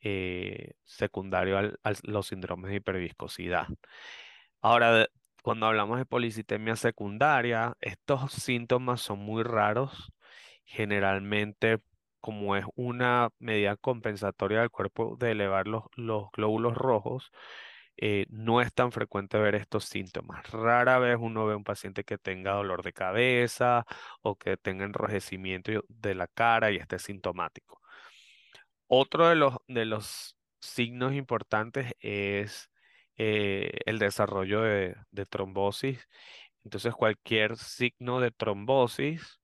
eh, 0.00 0.72
secundarios 0.84 1.72
a 1.82 1.92
los 2.02 2.26
síndromes 2.28 2.70
de 2.70 2.76
hiperviscosidad. 2.76 3.68
Ahora, 4.60 5.06
cuando 5.42 5.66
hablamos 5.66 5.98
de 5.98 6.04
policitemia 6.06 6.76
secundaria, 6.76 7.74
estos 7.80 8.32
síntomas 8.32 9.00
son 9.00 9.20
muy 9.20 9.42
raros. 9.42 10.12
Generalmente, 10.66 11.78
como 12.20 12.56
es 12.56 12.66
una 12.76 13.30
medida 13.38 13.76
compensatoria 13.76 14.60
del 14.60 14.70
cuerpo 14.70 15.16
de 15.18 15.32
elevar 15.32 15.66
los, 15.66 15.84
los 15.96 16.30
glóbulos 16.32 16.74
rojos, 16.76 17.32
eh, 17.96 18.26
no 18.30 18.60
es 18.60 18.72
tan 18.72 18.92
frecuente 18.92 19.38
ver 19.38 19.54
estos 19.54 19.84
síntomas. 19.84 20.50
Rara 20.50 20.98
vez 20.98 21.16
uno 21.20 21.46
ve 21.46 21.54
un 21.54 21.64
paciente 21.64 22.04
que 22.04 22.18
tenga 22.18 22.52
dolor 22.52 22.82
de 22.82 22.92
cabeza 22.92 23.84
o 24.22 24.36
que 24.36 24.56
tenga 24.56 24.84
enrojecimiento 24.84 25.84
de 25.88 26.14
la 26.14 26.26
cara 26.26 26.70
y 26.70 26.76
esté 26.76 26.98
sintomático. 26.98 27.80
Otro 28.86 29.28
de 29.28 29.36
los, 29.36 29.56
de 29.68 29.84
los 29.86 30.36
signos 30.60 31.14
importantes 31.14 31.94
es 32.00 32.70
eh, 33.16 33.78
el 33.86 33.98
desarrollo 33.98 34.62
de, 34.62 34.96
trombosis. 35.28 36.08
Entonces, 36.64 36.94
cualquier 36.94 37.56
signo 37.56 38.20
de 38.20 38.30
trombosis, 38.30 39.40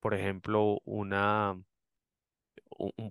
por 0.00 0.14
ejemplo, 0.14 0.80
un 0.84 1.64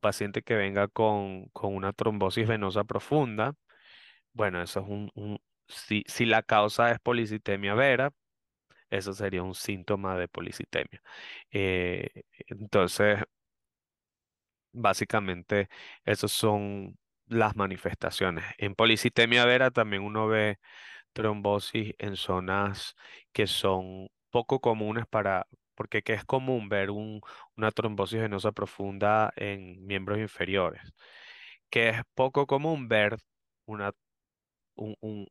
paciente 0.01 0.41
que 0.43 0.55
venga 0.55 0.87
con, 0.87 1.45
con 1.53 1.75
una 1.75 1.93
trombosis 1.93 2.47
venosa 2.47 2.83
profunda, 2.83 3.55
bueno, 4.33 4.61
eso 4.61 4.79
es 4.81 4.87
un, 4.87 5.39
si, 5.67 6.03
si 6.07 6.25
la 6.25 6.43
causa 6.43 6.91
es 6.91 6.99
policitemia 6.99 7.73
vera, 7.75 8.11
eso 8.89 9.13
sería 9.13 9.43
un 9.43 9.55
síntoma 9.55 10.17
de 10.17 10.27
policitemia. 10.29 11.01
Eh, 11.51 12.09
entonces, 12.47 13.19
básicamente, 14.73 15.69
esas 16.05 16.31
son 16.31 16.97
las 17.27 17.55
manifestaciones. 17.55 18.43
En 18.57 18.75
policitemia 18.75 19.45
vera 19.45 19.71
también 19.71 20.03
uno 20.03 20.27
ve 20.27 20.59
trombosis 21.13 21.93
en 21.99 22.15
zonas 22.17 22.95
que 23.33 23.47
son 23.47 24.09
poco 24.31 24.61
comunes 24.61 25.05
para, 25.09 25.47
porque 25.75 26.03
que 26.03 26.13
es 26.13 26.25
común 26.25 26.69
ver 26.69 26.91
un, 26.91 27.21
una 27.57 27.71
trombosis 27.71 28.21
venosa 28.21 28.51
profunda 28.53 29.31
en 29.37 29.85
miembros 29.85 30.19
inferiores, 30.19 30.81
que 31.69 31.89
es 31.89 32.01
poco 32.15 32.47
común 32.47 32.87
ver 32.87 33.17
una, 33.65 33.91
un, 34.81 34.95
un- 35.01 35.27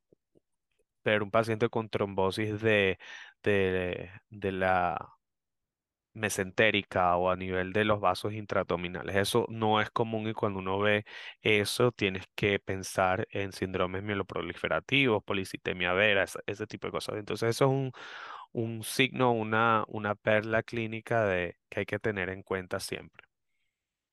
ver 1.04 1.23
un 1.23 1.30
paciente 1.30 1.69
con 1.69 1.88
trombosis 1.88 2.61
de, 2.61 2.99
de, 3.42 4.11
de 4.30 4.52
la 4.52 5.16
mesentérica 6.12 7.16
o 7.16 7.30
a 7.30 7.37
nivel 7.37 7.73
de 7.73 7.85
los 7.85 8.00
vasos 8.00 8.33
intraabdominales. 8.33 9.14
Eso 9.16 9.47
no 9.49 9.80
es 9.80 9.90
común 9.90 10.28
y 10.28 10.35
cuando 10.35 10.59
uno 10.59 10.78
ve 10.80 11.04
eso 11.42 11.92
tienes 11.92 12.25
que 12.35 12.59
pensar 12.59 13.28
en 13.30 13.52
síndromes 13.52 14.02
mieloproliferativos, 14.02 15.23
policitemia 15.25 15.92
vera, 15.92 16.25
ese, 16.25 16.40
ese 16.47 16.66
tipo 16.66 16.88
de 16.88 16.92
cosas. 16.92 17.16
Entonces 17.16 17.50
eso 17.50 17.66
es 17.66 17.71
un, 17.71 17.92
un 18.52 18.83
signo, 18.85 19.33
una, 19.33 19.85
una 19.88 20.14
perla 20.16 20.62
clínica 20.64 21.25
de, 21.26 21.59
que 21.71 21.80
hay 21.80 21.87
que 21.87 21.99
tener 22.00 22.30
en 22.30 22.42
cuenta 22.42 22.80
siempre. 22.80 23.25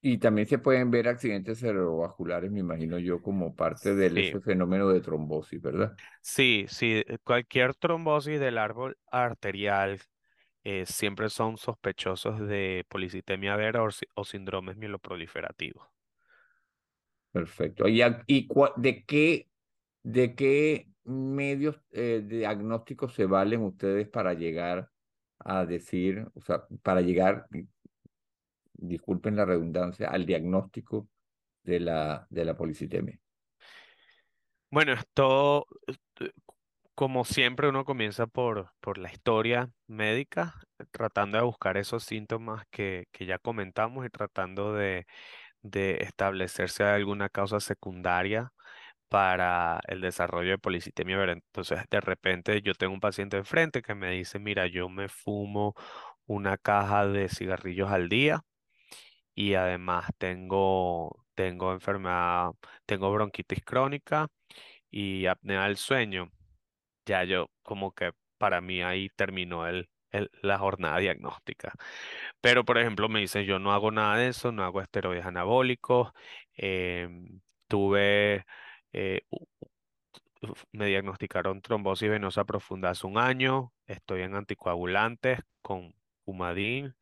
Y 0.01 0.17
también 0.19 0.47
se 0.47 0.59
pueden 0.59 0.91
ver 0.91 1.07
accidentes 1.07 1.59
cerebrovasculares, 1.59 2.51
me 2.51 2.59
imagino 2.61 2.97
yo, 2.99 3.21
como 3.21 3.55
parte 3.55 3.95
de 3.95 4.07
Sí, 4.13 4.21
ese 4.21 4.41
fenómeno 4.41 4.87
de 4.89 5.01
trombosis, 5.01 5.61
¿verdad? 5.61 5.99
sí, 6.21 6.65
sí, 6.69 7.03
eh, 7.07 7.17
cualquier 7.23 7.75
trombosis 7.75 8.39
del 8.39 8.57
árbol 8.57 8.97
arterial 9.11 10.01
eh, 10.63 10.85
siempre 10.85 11.29
son 11.29 11.57
sospechosos 11.57 12.39
de 12.41 12.85
policitemia 12.89 13.55
vera 13.55 13.83
o, 13.83 13.89
o 14.15 14.25
síndromes 14.25 14.77
mieloproliferativos. 14.77 15.87
Perfecto. 17.31 17.87
¿Y, 17.87 18.01
y 18.27 18.47
de 18.77 19.05
qué, 19.05 19.49
de 20.03 20.35
qué 20.35 20.89
medios 21.03 21.79
eh, 21.91 22.23
diagnósticos 22.25 23.13
se 23.13 23.25
valen 23.25 23.63
ustedes 23.63 24.09
para 24.09 24.33
llegar 24.33 24.91
a 25.39 25.65
decir, 25.65 26.27
o 26.35 26.41
sea, 26.41 26.65
para 26.83 27.01
llegar, 27.01 27.47
disculpen 28.77 29.35
la 29.35 29.45
redundancia, 29.45 30.09
al 30.09 30.25
diagnóstico 30.25 31.07
de 31.63 31.79
la, 31.79 32.27
de 32.29 32.45
la 32.45 32.55
policitemia? 32.55 33.19
Bueno, 34.69 34.93
esto, 34.93 35.65
eh, 36.19 36.31
como 36.95 37.25
siempre, 37.25 37.69
uno 37.69 37.85
comienza 37.85 38.27
por, 38.27 38.71
por 38.79 38.97
la 38.97 39.11
historia 39.11 39.69
médica, 39.87 40.55
tratando 40.91 41.37
de 41.37 41.43
buscar 41.43 41.77
esos 41.77 42.03
síntomas 42.03 42.65
que, 42.71 43.07
que 43.11 43.25
ya 43.25 43.39
comentamos 43.39 44.05
y 44.05 44.09
tratando 44.09 44.73
de, 44.73 45.05
de 45.61 45.97
establecer 46.01 46.69
si 46.69 46.83
hay 46.83 46.95
alguna 46.95 47.29
causa 47.29 47.59
secundaria 47.59 48.51
para 49.09 49.79
el 49.87 50.01
desarrollo 50.01 50.51
de 50.51 50.57
policitemia. 50.57 51.23
Entonces, 51.31 51.79
de 51.89 52.01
repente, 52.01 52.61
yo 52.61 52.73
tengo 52.73 52.93
un 52.93 52.99
paciente 52.99 53.37
enfrente 53.37 53.81
que 53.81 53.95
me 53.95 54.11
dice, 54.11 54.39
mira, 54.39 54.67
yo 54.67 54.89
me 54.89 55.07
fumo 55.09 55.75
una 56.25 56.57
caja 56.57 57.07
de 57.07 57.29
cigarrillos 57.29 57.91
al 57.91 58.09
día 58.09 58.43
y 59.37 59.55
además 59.55 60.09
tengo, 60.19 61.25
tengo 61.35 61.73
enfermedad, 61.73 62.51
tengo 62.87 63.13
bronquitis 63.13 63.63
crónica 63.65 64.29
y 64.91 65.25
apnea 65.27 65.65
del 65.65 65.77
sueño. 65.77 66.31
Ya 67.05 67.23
yo 67.23 67.49
como 67.63 67.93
que 67.93 68.11
para 68.37 68.61
mí 68.61 68.81
ahí 68.81 69.09
terminó 69.15 69.67
el, 69.67 69.89
el- 70.11 70.31
la 70.41 70.57
jornada 70.59 70.97
diagnóstica. 70.99 71.73
Pero 72.41 72.65
por 72.65 72.77
ejemplo 72.79 73.09
me 73.09 73.21
dicen 73.21 73.45
yo 73.45 73.59
no 73.59 73.73
hago 73.73 73.91
nada 73.91 74.17
de 74.17 74.29
eso, 74.29 74.51
no 74.51 74.63
hago 74.65 74.81
esteroides 74.81 75.25
anabólicos, 75.25 76.11
em, 76.57 77.41
tuve, 77.67 78.45
eh, 78.93 79.21
me 80.71 80.85
diagnosticaron 80.85 81.61
trombosis 81.61 82.09
venosa 82.09 82.45
profunda 82.45 82.89
hace 82.91 83.07
un 83.07 83.17
año, 83.17 83.73
estoy 83.87 84.21
en 84.21 84.35
anticoagulantes 84.35 85.39
con 85.61 85.93
Coumadin 86.25 86.95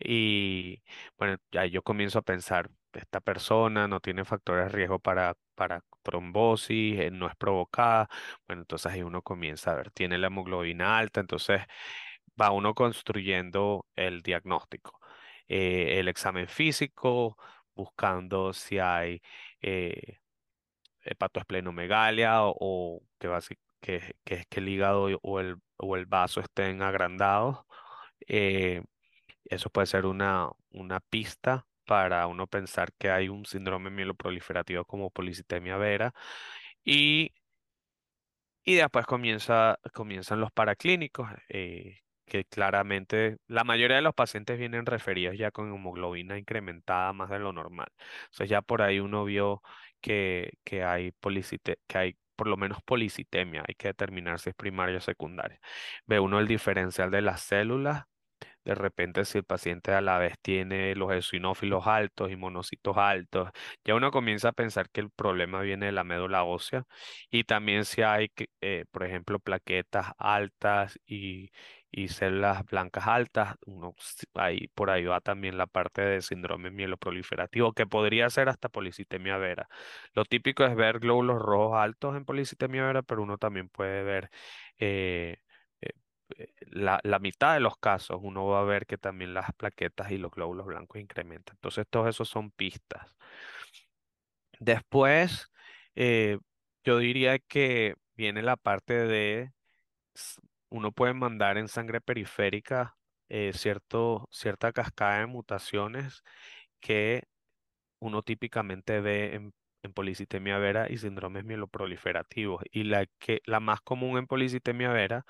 y 0.00 0.82
bueno, 1.18 1.36
ya 1.52 1.66
yo 1.66 1.82
comienzo 1.82 2.18
a 2.20 2.22
pensar, 2.22 2.70
esta 2.92 3.20
persona 3.20 3.86
no 3.88 4.00
tiene 4.00 4.24
factores 4.24 4.66
de 4.66 4.70
riesgo 4.70 4.98
para, 4.98 5.34
para 5.54 5.82
trombosis, 6.02 6.98
eh, 7.00 7.10
no 7.10 7.28
es 7.28 7.36
provocada, 7.36 8.08
bueno, 8.46 8.62
entonces 8.62 8.92
ahí 8.92 9.02
uno 9.02 9.22
comienza 9.22 9.72
a 9.72 9.74
ver, 9.76 9.90
tiene 9.92 10.18
la 10.18 10.28
hemoglobina 10.28 10.98
alta, 10.98 11.20
entonces 11.20 11.62
va 12.40 12.50
uno 12.52 12.74
construyendo 12.74 13.86
el 13.96 14.22
diagnóstico. 14.22 14.98
Eh, 15.48 15.98
el 16.00 16.08
examen 16.08 16.48
físico, 16.48 17.36
buscando 17.74 18.52
si 18.52 18.78
hay 18.78 19.20
eh, 19.60 20.18
hepatoesplenomegalia 21.04 22.42
o, 22.44 22.54
o 22.60 23.02
que, 23.18 23.28
que, 23.80 24.14
que, 24.24 24.34
es 24.36 24.46
que 24.46 24.60
el 24.60 24.68
hígado 24.68 25.08
o 25.22 25.40
el, 25.40 25.56
o 25.76 25.96
el 25.96 26.06
vaso 26.06 26.40
estén 26.40 26.82
agrandados. 26.82 27.58
Eh, 28.28 28.82
eso 29.50 29.70
puede 29.70 29.86
ser 29.86 30.06
una, 30.06 30.48
una 30.70 31.00
pista 31.00 31.66
para 31.86 32.26
uno 32.28 32.46
pensar 32.46 32.92
que 32.94 33.10
hay 33.10 33.28
un 33.28 33.46
síndrome 33.46 33.90
mieloproliferativo 33.90 34.84
como 34.84 35.10
policitemia 35.10 35.76
vera. 35.76 36.14
Y, 36.84 37.34
y 38.64 38.76
después 38.76 39.06
comienza, 39.06 39.78
comienzan 39.92 40.40
los 40.40 40.52
paraclínicos, 40.52 41.28
eh, 41.48 42.00
que 42.26 42.44
claramente 42.44 43.38
la 43.48 43.64
mayoría 43.64 43.96
de 43.96 44.02
los 44.02 44.14
pacientes 44.14 44.58
vienen 44.58 44.86
referidos 44.86 45.36
ya 45.36 45.50
con 45.50 45.72
hemoglobina 45.74 46.38
incrementada 46.38 47.12
más 47.12 47.30
de 47.30 47.38
lo 47.40 47.52
normal. 47.52 47.88
Entonces 48.26 48.48
ya 48.50 48.62
por 48.62 48.82
ahí 48.82 49.00
uno 49.00 49.24
vio 49.24 49.62
que, 50.00 50.52
que 50.64 50.84
hay 50.84 51.12
policite, 51.12 51.78
que 51.86 51.98
hay 51.98 52.18
por 52.36 52.46
lo 52.46 52.56
menos 52.56 52.82
policitemia, 52.82 53.64
hay 53.66 53.74
que 53.74 53.88
determinar 53.88 54.38
si 54.40 54.50
es 54.50 54.54
primaria 54.56 54.98
o 54.98 55.00
secundaria. 55.00 55.60
Ve 56.06 56.20
uno 56.20 56.38
el 56.40 56.46
diferencial 56.48 57.10
de 57.10 57.22
las 57.22 57.42
células 57.42 58.04
de 58.64 58.74
repente, 58.74 59.24
si 59.24 59.38
el 59.38 59.44
paciente 59.44 59.92
a 59.92 60.00
la 60.00 60.18
vez 60.18 60.34
tiene 60.42 60.94
los 60.94 61.10
eosinófilos 61.12 61.86
altos 61.86 62.30
y 62.30 62.36
monocitos 62.36 62.96
altos, 62.96 63.50
ya 63.84 63.94
uno 63.94 64.10
comienza 64.10 64.48
a 64.50 64.52
pensar 64.52 64.90
que 64.90 65.00
el 65.00 65.10
problema 65.10 65.60
viene 65.62 65.86
de 65.86 65.92
la 65.92 66.04
médula 66.04 66.44
ósea 66.44 66.84
y 67.30 67.44
también 67.44 67.84
si 67.84 68.02
hay, 68.02 68.30
eh, 68.60 68.84
por 68.90 69.04
ejemplo, 69.04 69.38
plaquetas 69.38 70.08
altas 70.18 70.98
y, 71.06 71.50
y 71.90 72.08
células 72.08 72.64
blancas 72.64 73.06
altas, 73.06 73.56
uno, 73.66 73.94
ahí, 74.34 74.68
por 74.74 74.90
ahí 74.90 75.04
va 75.04 75.20
también 75.20 75.58
la 75.58 75.66
parte 75.66 76.02
de 76.02 76.22
síndrome 76.22 76.70
mieloproliferativo, 76.70 77.72
que 77.72 77.86
podría 77.86 78.30
ser 78.30 78.48
hasta 78.48 78.68
policitemia 78.68 79.36
vera. 79.38 79.68
Lo 80.14 80.24
típico 80.24 80.64
es 80.64 80.74
ver 80.76 80.98
glóbulos 81.00 81.40
rojos 81.40 81.78
altos 81.78 82.16
en 82.16 82.24
policitemia 82.24 82.84
vera, 82.84 83.02
pero 83.02 83.22
uno 83.22 83.38
también 83.38 83.68
puede 83.68 84.02
ver 84.02 84.30
eh, 84.78 85.38
la, 86.70 87.00
la, 87.02 87.18
mitad 87.18 87.54
de 87.54 87.60
los 87.60 87.76
casos 87.78 88.18
uno 88.22 88.46
va 88.46 88.60
a 88.60 88.64
ver 88.64 88.86
que 88.86 88.98
también 88.98 89.34
las 89.34 89.52
plaquetas 89.54 90.10
y 90.10 90.18
los 90.18 90.30
glóbulos 90.32 90.66
blancos 90.66 91.00
incrementan. 91.00 91.56
Entonces, 91.56 91.86
todos 91.90 92.08
esos 92.08 92.28
son 92.28 92.50
pistas. 92.50 93.16
Después, 94.58 95.50
eh, 95.94 96.38
yo 96.84 96.98
diría 96.98 97.38
que 97.38 97.94
viene 98.14 98.42
la 98.42 98.56
parte 98.56 98.94
de, 98.94 99.52
uno 100.68 100.92
puede 100.92 101.14
mandar 101.14 101.58
en 101.58 101.68
sangre 101.68 102.00
periférica 102.00 102.96
eh, 103.28 103.52
cierto, 103.54 104.28
cierta 104.32 104.72
cascada 104.72 105.20
de 105.20 105.26
mutaciones 105.26 106.22
que 106.80 107.24
uno 108.00 108.22
típicamente 108.22 109.00
ve 109.00 109.34
en, 109.34 109.54
en 109.82 109.92
policitemia 109.92 110.58
vera 110.58 110.90
y 110.90 110.98
síndromes 110.98 111.44
mieloproliferativos. 111.44 112.62
Y 112.72 112.84
la, 112.84 113.06
que, 113.18 113.40
la 113.46 113.60
más 113.60 113.80
común 113.82 114.18
en 114.18 114.26
policitemia 114.26 114.90
vera 114.92 115.24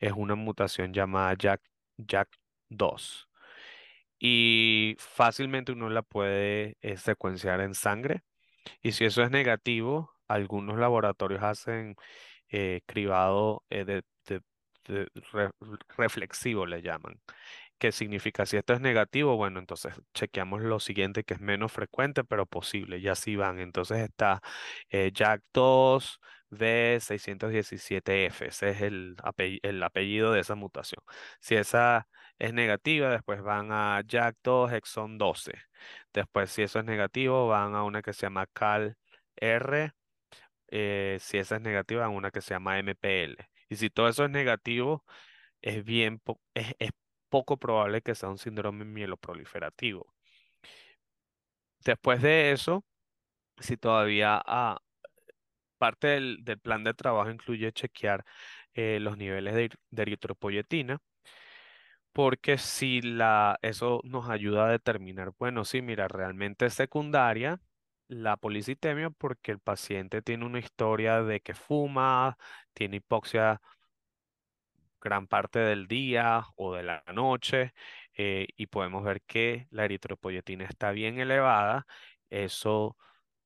es 0.00 0.12
una 0.12 0.34
mutación 0.34 0.92
llamada 0.92 1.34
Jack, 1.34 1.62
Jack2. 1.98 3.28
Y 4.18 4.96
fácilmente 4.98 5.72
uno 5.72 5.90
la 5.90 6.02
puede 6.02 6.76
eh, 6.82 6.96
secuenciar 6.98 7.60
en 7.60 7.74
sangre. 7.74 8.22
Y 8.82 8.92
si 8.92 9.04
eso 9.06 9.22
es 9.22 9.30
negativo, 9.30 10.12
algunos 10.28 10.78
laboratorios 10.78 11.42
hacen 11.42 11.96
eh, 12.50 12.82
cribado 12.86 13.64
eh, 13.70 14.02
reflexivo, 15.96 16.66
le 16.66 16.82
llaman. 16.82 17.20
¿Qué 17.78 17.92
significa? 17.92 18.46
Si 18.46 18.56
esto 18.56 18.74
es 18.74 18.80
negativo, 18.80 19.36
bueno, 19.36 19.58
entonces 19.60 19.94
chequeamos 20.14 20.62
lo 20.62 20.80
siguiente 20.80 21.24
que 21.24 21.34
es 21.34 21.40
menos 21.40 21.72
frecuente, 21.72 22.24
pero 22.24 22.46
posible, 22.46 22.98
y 22.98 23.08
así 23.08 23.36
van. 23.36 23.58
Entonces 23.60 23.98
está 23.98 24.42
Jack2, 24.90 26.20
B617F, 26.50 28.46
ese 28.46 28.70
es 28.70 28.80
el, 28.82 29.16
el 29.62 29.82
apellido 29.82 30.32
de 30.32 30.40
esa 30.40 30.54
mutación. 30.54 31.02
Si 31.40 31.54
esa 31.56 32.08
es 32.38 32.52
negativa, 32.54 33.10
después 33.10 33.42
van 33.42 33.72
a 33.72 34.00
JAK2 34.02 34.72
exon 34.74 35.18
12. 35.18 35.52
Después, 36.12 36.50
si 36.50 36.62
eso 36.62 36.78
es 36.80 36.84
negativo, 36.84 37.48
van 37.48 37.74
a 37.74 37.84
una 37.84 38.02
que 38.02 38.12
se 38.12 38.22
llama 38.22 38.46
CAL-R. 38.46 39.92
Eh, 40.68 41.18
si 41.20 41.38
esa 41.38 41.56
es 41.56 41.62
negativa, 41.62 42.02
van 42.02 42.12
a 42.14 42.16
una 42.16 42.30
que 42.30 42.40
se 42.40 42.54
llama 42.54 42.78
MPL. 42.78 43.36
Y 43.68 43.76
si 43.76 43.90
todo 43.90 44.08
eso 44.08 44.24
es 44.24 44.30
negativo, 44.30 45.04
es 45.62 45.84
bien 45.84 46.22
es, 46.54 46.74
es 46.78 46.90
poco 47.30 47.58
probable 47.58 48.02
que 48.02 48.14
sea 48.14 48.28
un 48.30 48.38
síndrome 48.38 48.84
mieloproliferativo. 48.84 50.14
Después 51.84 52.22
de 52.22 52.52
eso, 52.52 52.84
si 53.58 53.76
todavía 53.76 54.42
ah, 54.46 54.80
parte 55.80 56.08
del, 56.08 56.44
plan 56.62 56.84
de 56.84 56.94
trabajo 56.94 57.30
incluye 57.30 57.72
chequear 57.72 58.24
eh, 58.74 58.98
los 59.00 59.16
niveles 59.18 59.54
de, 59.54 59.70
eritropoyetina, 60.02 61.00
porque 62.12 62.58
si 62.58 63.00
la, 63.02 63.58
eso 63.62 64.00
nos 64.04 64.28
ayuda 64.30 64.66
a 64.66 64.70
determinar, 64.70 65.32
bueno, 65.38 65.64
sí, 65.64 65.82
mira, 65.82 66.08
realmente 66.08 66.66
es 66.66 66.74
secundaria 66.74 67.60
la 68.08 68.36
policitemia 68.36 69.10
porque 69.10 69.52
el 69.52 69.60
paciente 69.60 70.22
tiene 70.22 70.44
una 70.46 70.58
historia 70.60 71.22
de 71.22 71.40
que 71.40 71.54
fuma, 71.54 72.36
tiene 72.74 72.96
hipoxia 72.98 73.60
gran 75.00 75.26
parte 75.26 75.58
del 75.60 75.86
día 75.88 76.44
o 76.56 76.74
de 76.74 76.82
la 76.82 77.02
noche 77.12 77.72
eh, 78.16 78.48
y 78.56 78.66
podemos 78.66 79.04
ver 79.04 79.22
que 79.22 79.66
la 79.70 79.84
eritropoyetina 79.84 80.64
está 80.64 80.90
bien 80.92 81.18
elevada. 81.20 81.86
Eso 82.30 82.96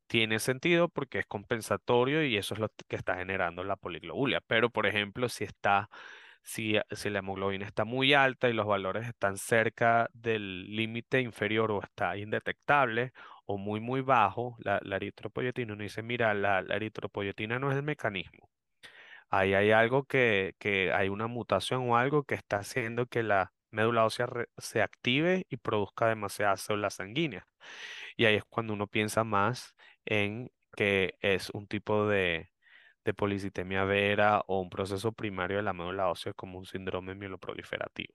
tiene 0.06 0.38
sentido 0.38 0.88
porque 0.88 1.20
es 1.20 1.26
compensatorio 1.26 2.24
y 2.24 2.36
eso 2.36 2.54
es 2.54 2.60
lo 2.60 2.68
que 2.88 2.96
está 2.96 3.16
generando 3.16 3.64
la 3.64 3.76
poliglobulia. 3.76 4.40
Pero, 4.46 4.70
por 4.70 4.86
ejemplo, 4.86 5.28
si 5.28 5.44
está, 5.44 5.88
si, 6.42 6.76
si 6.90 7.10
la 7.10 7.20
hemoglobina 7.20 7.66
está 7.66 7.84
muy 7.84 8.14
alta 8.14 8.48
y 8.48 8.52
los 8.52 8.66
valores 8.66 9.08
están 9.08 9.38
cerca 9.38 10.08
del 10.12 10.74
límite 10.76 11.20
inferior 11.20 11.70
o 11.72 11.82
está 11.82 12.16
indetectable 12.16 13.12
o 13.46 13.58
muy, 13.58 13.80
muy 13.80 14.00
bajo, 14.02 14.56
la, 14.60 14.78
eritropoyetina, 14.96 15.74
uno 15.74 15.82
dice, 15.82 16.02
mira, 16.02 16.34
la, 16.34 16.62
la 16.62 16.76
eritropoyetina 16.76 17.58
no 17.58 17.70
es 17.70 17.76
el 17.76 17.82
mecanismo. 17.82 18.50
Ahí 19.30 19.54
hay 19.54 19.72
algo 19.72 20.04
que, 20.04 20.54
que 20.58 20.92
hay 20.92 21.08
una 21.08 21.26
mutación 21.26 21.90
o 21.90 21.96
algo 21.96 22.24
que 22.24 22.34
está 22.36 22.58
haciendo 22.58 23.06
que 23.06 23.22
la 23.22 23.52
médula 23.70 24.04
ósea 24.04 24.28
se 24.58 24.82
active 24.82 25.46
y 25.50 25.56
produzca 25.56 26.08
demasiadas 26.08 26.60
células 26.62 26.94
sanguíneas. 26.94 27.44
Y 28.16 28.26
ahí 28.26 28.36
es 28.36 28.44
cuando 28.44 28.72
uno 28.74 28.86
piensa 28.86 29.24
más 29.24 29.74
en 30.06 30.50
que 30.76 31.16
es 31.20 31.50
un 31.50 31.66
tipo 31.66 32.06
de, 32.06 32.50
de 33.04 33.14
policitemia 33.14 33.84
vera 33.84 34.42
o 34.46 34.60
un 34.60 34.70
proceso 34.70 35.12
primario 35.12 35.58
de 35.58 35.62
la 35.64 35.72
médula 35.72 36.08
ósea 36.10 36.32
como 36.34 36.58
un 36.58 36.66
síndrome 36.66 37.14
mieloproliferativo. 37.14 38.14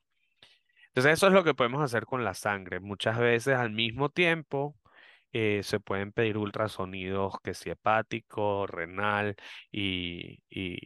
Entonces 0.88 1.14
eso 1.14 1.28
es 1.28 1.34
lo 1.34 1.44
que 1.44 1.54
podemos 1.54 1.82
hacer 1.84 2.06
con 2.06 2.24
la 2.24 2.34
sangre. 2.34 2.80
Muchas 2.80 3.18
veces 3.20 3.56
al 3.56 3.72
mismo 3.72 4.10
tiempo 4.10 4.76
eh, 5.34 5.62
se 5.64 5.80
pueden 5.80 6.12
pedir 6.12 6.38
ultrasonidos 6.38 7.36
que 7.44 7.54
si 7.54 7.70
hepático, 7.70 8.68
renal 8.68 9.36
y, 9.72 10.42
y, 10.50 10.78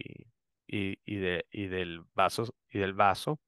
y, 0.68 1.00
y, 1.06 1.16
de, 1.18 1.46
y 1.52 1.68
del 1.68 2.02
vaso 2.14 2.54
y 2.70 2.80
del 2.80 2.94
vaso 2.94 3.40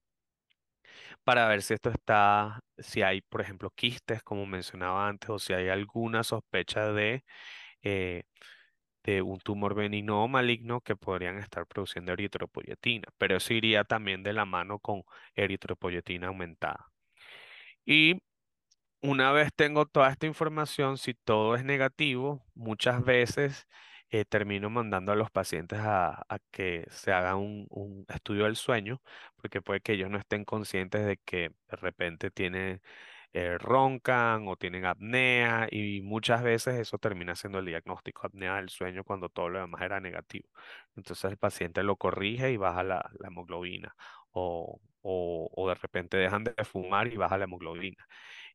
para 1.24 1.48
ver 1.48 1.62
si 1.62 1.74
esto 1.74 1.90
está, 1.90 2.60
si 2.78 3.02
hay, 3.02 3.22
por 3.22 3.40
ejemplo, 3.40 3.70
quistes, 3.70 4.22
como 4.22 4.46
mencionaba 4.46 5.08
antes, 5.08 5.30
o 5.30 5.38
si 5.38 5.52
hay 5.52 5.68
alguna 5.68 6.24
sospecha 6.24 6.92
de, 6.92 7.24
eh, 7.82 8.24
de 9.04 9.22
un 9.22 9.38
tumor 9.40 9.74
benigno 9.74 10.22
o 10.24 10.28
maligno 10.28 10.80
que 10.80 10.96
podrían 10.96 11.38
estar 11.38 11.66
produciendo 11.66 12.12
eritropoyetina, 12.12 13.08
pero 13.18 13.36
eso 13.36 13.54
iría 13.54 13.84
también 13.84 14.22
de 14.22 14.32
la 14.32 14.44
mano 14.46 14.78
con 14.80 15.02
eritropoyetina 15.36 16.28
aumentada. 16.28 16.90
Y 17.84 18.20
una 19.02 19.32
vez 19.32 19.50
tengo 19.56 19.86
toda 19.86 20.10
esta 20.10 20.26
información, 20.26 20.98
si 20.98 21.14
todo 21.14 21.56
es 21.56 21.64
negativo, 21.64 22.44
muchas 22.54 23.04
veces 23.04 23.66
eh, 24.10 24.24
termino 24.24 24.70
mandando 24.70 25.12
a 25.12 25.16
los 25.16 25.30
pacientes 25.30 25.78
a, 25.80 26.24
que 26.50 26.86
se 26.90 27.12
haga 27.12 27.36
un, 27.36 28.04
estudio 28.08 28.44
del 28.44 28.56
sueño, 28.56 29.02
porque 29.36 29.62
puede 29.62 29.80
que 29.80 29.92
ellos 29.94 30.10
no 30.10 30.18
estén 30.18 30.44
conscientes 30.44 31.06
de 31.06 31.16
que 31.18 31.50
de 31.68 31.76
repente 31.76 32.30
tienen 32.30 32.80
eh, 33.32 33.58
roncan 33.58 34.48
o 34.48 34.56
tienen 34.56 34.86
apnea 34.86 35.68
y 35.70 36.00
muchas 36.02 36.42
veces 36.42 36.76
eso 36.76 36.98
termina 36.98 37.34
siendo 37.36 37.58
el 37.58 37.66
diagnóstico, 37.66 38.26
apnea 38.26 38.56
del 38.56 38.70
sueño 38.70 39.04
cuando 39.04 39.28
todo 39.28 39.48
lo 39.50 39.60
demás 39.60 39.82
era 39.82 40.00
negativo. 40.00 40.48
Entonces 40.96 41.30
el 41.30 41.36
paciente 41.38 41.82
lo 41.82 41.96
corrige 41.96 42.50
y 42.52 42.56
baja 42.56 42.82
la, 42.82 43.10
hemoglobina 43.24 43.94
o, 44.30 44.80
o, 45.02 45.50
o 45.54 45.68
de 45.68 45.74
repente 45.74 46.16
dejan 46.16 46.44
de 46.44 46.54
fumar 46.64 47.08
y 47.08 47.16
baja 47.16 47.38
la 47.38 47.44
hemoglobina. 47.44 48.06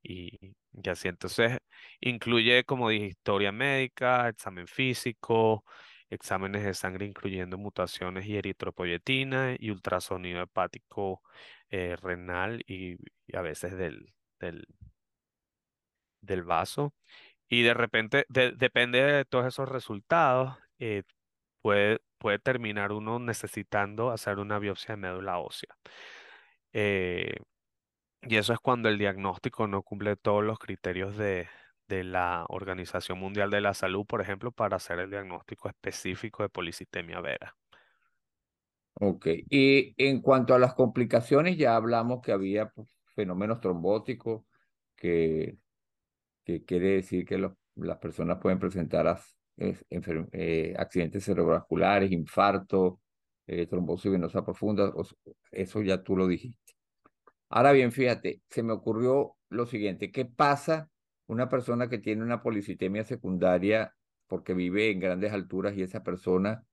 Y, 0.03 0.55
y 0.73 0.89
así, 0.89 1.07
entonces 1.07 1.57
incluye, 1.99 2.63
como 2.65 2.89
dije, 2.89 3.05
historia 3.07 3.51
médica, 3.51 4.29
examen 4.29 4.67
físico, 4.67 5.63
exámenes 6.09 6.63
de 6.63 6.73
sangre 6.73 7.05
incluyendo 7.05 7.57
mutaciones 7.57 8.25
y 8.25 8.35
eritropoyetina 8.37 9.55
y 9.59 9.69
ultrasonido 9.71 10.41
hepático 10.43 11.21
eh, 11.69 11.95
renal 12.01 12.61
y, 12.67 12.97
a 13.35 13.41
veces 13.41 13.77
del, 13.77 14.13
del, 14.39 14.65
del 16.21 16.43
vaso. 16.43 16.93
Y 17.49 17.63
de 17.63 17.73
repente, 17.73 18.25
de- 18.29 18.53
depende 18.53 19.01
de 19.03 19.25
todos 19.25 19.47
esos 19.47 19.69
resultados, 19.69 20.57
eh, 20.79 21.03
puede, 21.61 21.99
puede 22.19 22.39
terminar 22.39 22.91
uno 22.93 23.19
necesitando 23.19 24.11
hacer 24.11 24.39
una 24.39 24.59
biopsia 24.59 24.95
de 24.95 25.01
médula 25.01 25.39
ósea. 25.39 25.75
Eh, 26.73 27.35
y 28.23 28.37
eso 28.37 28.53
es 28.53 28.59
cuando 28.59 28.89
el 28.89 28.97
diagnóstico 28.97 29.67
no 29.67 29.81
cumple 29.83 30.15
todos 30.15 30.43
los 30.43 30.59
criterios 30.59 31.17
de, 31.17 31.47
de 31.87 32.03
la 32.03 32.45
Organización 32.49 33.19
Mundial 33.19 33.49
de 33.51 33.61
la 33.61 33.73
Salud, 33.73 34.05
por 34.05 34.21
ejemplo, 34.21 34.51
para 34.51 34.77
hacer 34.77 34.99
el 34.99 35.09
diagnóstico 35.09 35.67
específico 35.69 36.43
de 36.43 36.49
policitemia 36.49 37.19
vera. 37.19 37.55
Ok. 38.93 39.27
Y 39.49 39.93
en 39.97 40.21
cuanto 40.21 40.53
a 40.53 40.59
las 40.59 40.73
complicaciones, 40.73 41.57
ya 41.57 41.75
hablamos 41.75 42.21
que 42.21 42.31
había 42.31 42.69
pues, 42.69 42.95
fenómenos 43.15 43.59
trombóticos, 43.59 44.43
que, 44.95 45.57
que 46.45 46.63
quiere 46.63 46.89
decir 46.95 47.25
que 47.25 47.37
las 47.75 47.97
personas 47.97 48.37
pueden 48.39 48.59
presentar 48.59 49.19
eh, 49.57 50.75
accidentes 50.77 51.25
cerebrovasculares, 51.25 52.11
infarto, 52.11 53.01
eh, 53.47 53.65
trombosis 53.67 54.11
venosa 54.11 54.45
profunda, 54.45 54.93
eso 55.51 55.81
ya 55.81 56.03
tú 56.03 56.15
lo 56.15 56.27
dijiste. 56.27 56.73
Ahora 57.53 57.73
bien, 57.73 57.91
fíjate, 57.91 58.41
se 58.49 58.63
me 58.63 58.71
ocurrió 58.71 59.35
lo 59.49 59.65
siguiente, 59.65 60.09
¿qué 60.09 60.23
pasa 60.23 60.89
una 61.27 61.49
persona 61.49 61.89
que 61.89 61.97
tiene 61.97 62.23
una 62.23 62.41
policitemia 62.41 63.03
secundaria 63.03 63.93
porque 64.27 64.53
vive 64.53 64.89
en 64.89 65.01
grandes 65.01 65.33
alturas 65.33 65.75
y 65.75 65.81
esa 65.81 66.01
persona 66.01 66.63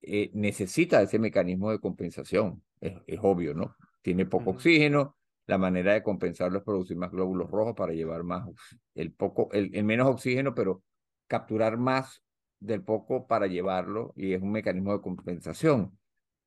eh, 0.00 0.30
necesita 0.32 1.02
ese 1.02 1.18
mecanismo 1.18 1.72
de 1.72 1.80
compensación? 1.80 2.62
Es, 2.80 2.94
es 3.08 3.18
obvio, 3.20 3.52
¿no? 3.52 3.74
Tiene 4.00 4.26
poco 4.26 4.50
oxígeno, 4.50 5.16
la 5.46 5.58
manera 5.58 5.94
de 5.94 6.04
compensarlo 6.04 6.58
es 6.58 6.64
producir 6.64 6.96
más 6.96 7.10
glóbulos 7.10 7.50
rojos 7.50 7.74
para 7.74 7.94
llevar 7.94 8.22
más, 8.22 8.48
el 8.94 9.12
poco, 9.12 9.48
el, 9.50 9.74
el 9.74 9.82
menos 9.82 10.06
oxígeno, 10.06 10.54
pero 10.54 10.84
capturar 11.26 11.78
más 11.78 12.22
del 12.60 12.84
poco 12.84 13.26
para 13.26 13.48
llevarlo 13.48 14.12
y 14.14 14.34
es 14.34 14.40
un 14.40 14.52
mecanismo 14.52 14.92
de 14.92 15.00
compensación. 15.00 15.98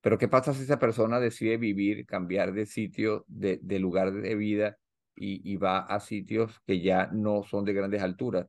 Pero 0.07 0.17
¿qué 0.17 0.29
pasa 0.29 0.53
si 0.53 0.63
esa 0.63 0.79
persona 0.79 1.19
decide 1.19 1.57
vivir, 1.57 2.05
cambiar 2.05 2.53
de 2.53 2.65
sitio, 2.65 3.25
de, 3.27 3.59
lugar 3.77 4.13
de 4.13 4.35
vida 4.35 4.77
y, 5.17 5.41
y 5.43 5.57
va 5.57 5.79
a 5.79 5.99
sitios 5.99 6.61
que 6.65 6.79
ya 6.79 7.09
no 7.11 7.43
son 7.43 7.65
de 7.65 7.73
grandes 7.73 8.01
alturas? 8.01 8.47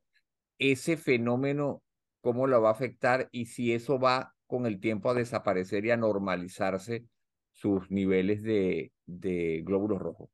Ese 0.61 0.97
fenómeno, 0.97 1.83
¿cómo 2.21 2.47
lo 2.47 2.63
va 2.63 2.69
a 2.69 2.75
afectar? 2.75 3.29
Y 3.33 3.47
si 3.47 3.73
eso 3.73 3.99
va 3.99 4.37
con 4.47 4.67
el 4.67 4.79
tiempo 4.79 5.11
a 5.11 5.15
desaparecer 5.15 5.85
y 5.85 5.91
a 5.91 5.97
normalizarse 5.97 7.07
sus 7.51 7.91
niveles 7.91 8.45
de, 8.45 8.93
de 9.07 9.63
glóbulos 9.67 9.99
rojos. 9.99 10.31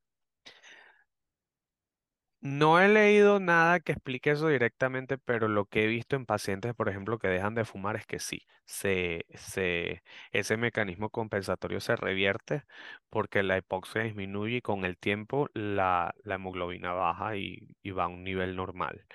No 2.47 2.79
he 2.79 2.87
leído 2.87 3.39
nada 3.39 3.79
que 3.79 3.91
explique 3.93 4.29
eso 4.29 4.47
directamente, 4.49 5.17
pero 5.17 5.47
lo 5.47 5.65
que 5.65 5.83
he 5.83 5.87
visto 5.87 6.15
en 6.15 6.27
pacientes, 6.27 6.75
por 6.75 6.89
ejemplo, 6.89 7.17
que 7.17 7.27
dejan 7.27 7.55
de 7.55 7.65
fumar 7.65 7.95
es 7.95 8.05
que 8.05 8.19
sí, 8.19 8.45
se, 8.65 9.25
se, 9.33 10.03
ese 10.31 10.55
mecanismo 10.55 11.09
compensatorio 11.09 11.79
se 11.79 11.95
revierte 11.95 12.63
porque 13.09 13.41
la 13.41 13.57
hipoxia 13.57 14.03
disminuye 14.03 14.57
y 14.57 14.61
con 14.61 14.85
el 14.85 14.95
tiempo 14.97 15.49
la, 15.55 16.13
la 16.23 16.35
hemoglobina 16.35 16.93
baja 16.93 17.35
y, 17.35 17.67
va 17.91 18.03
a 18.03 18.07
un 18.07 18.23
nivel 18.23 18.55
normal. 18.55 19.05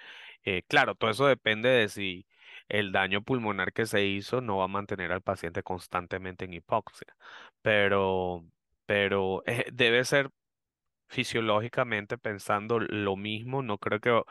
Eh, 0.44 0.62
claro, 0.68 0.94
todo 0.96 1.10
eso 1.10 1.26
depende 1.26 1.68
de 1.68 1.88
si 1.88 2.26
el 2.68 2.90
daño 2.92 3.22
pulmonar 3.22 3.72
que 3.72 3.86
se 3.86 4.04
hizo 4.06 4.40
no 4.40 4.58
va 4.58 4.64
a 4.64 4.68
mantener 4.68 5.12
al 5.12 5.22
paciente 5.22 5.62
constantemente 5.62 6.46
en 6.46 6.54
hipoxia, 6.54 7.14
pero, 7.62 8.44
pero 8.86 9.42
eh, 9.46 9.66
debe 9.72 10.04
ser 10.04 10.30
fisiológicamente 11.10 12.18
pensando 12.18 12.80
lo 12.80 13.16
mismo, 13.16 13.62
no 13.62 13.78
creo 13.78 14.00
que 14.00 14.22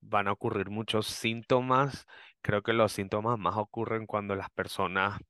van 0.00 0.28
a 0.28 0.32
ocurrir 0.32 0.70
muchos 0.70 1.06
síntomas. 1.06 2.06
Creo 2.42 2.62
que 2.62 2.72
los 2.72 2.92
síntomas 2.92 3.38
más 3.38 3.56
ocurren 3.56 4.06
cuando 4.06 4.34
las 4.36 4.50
personas 4.50 5.20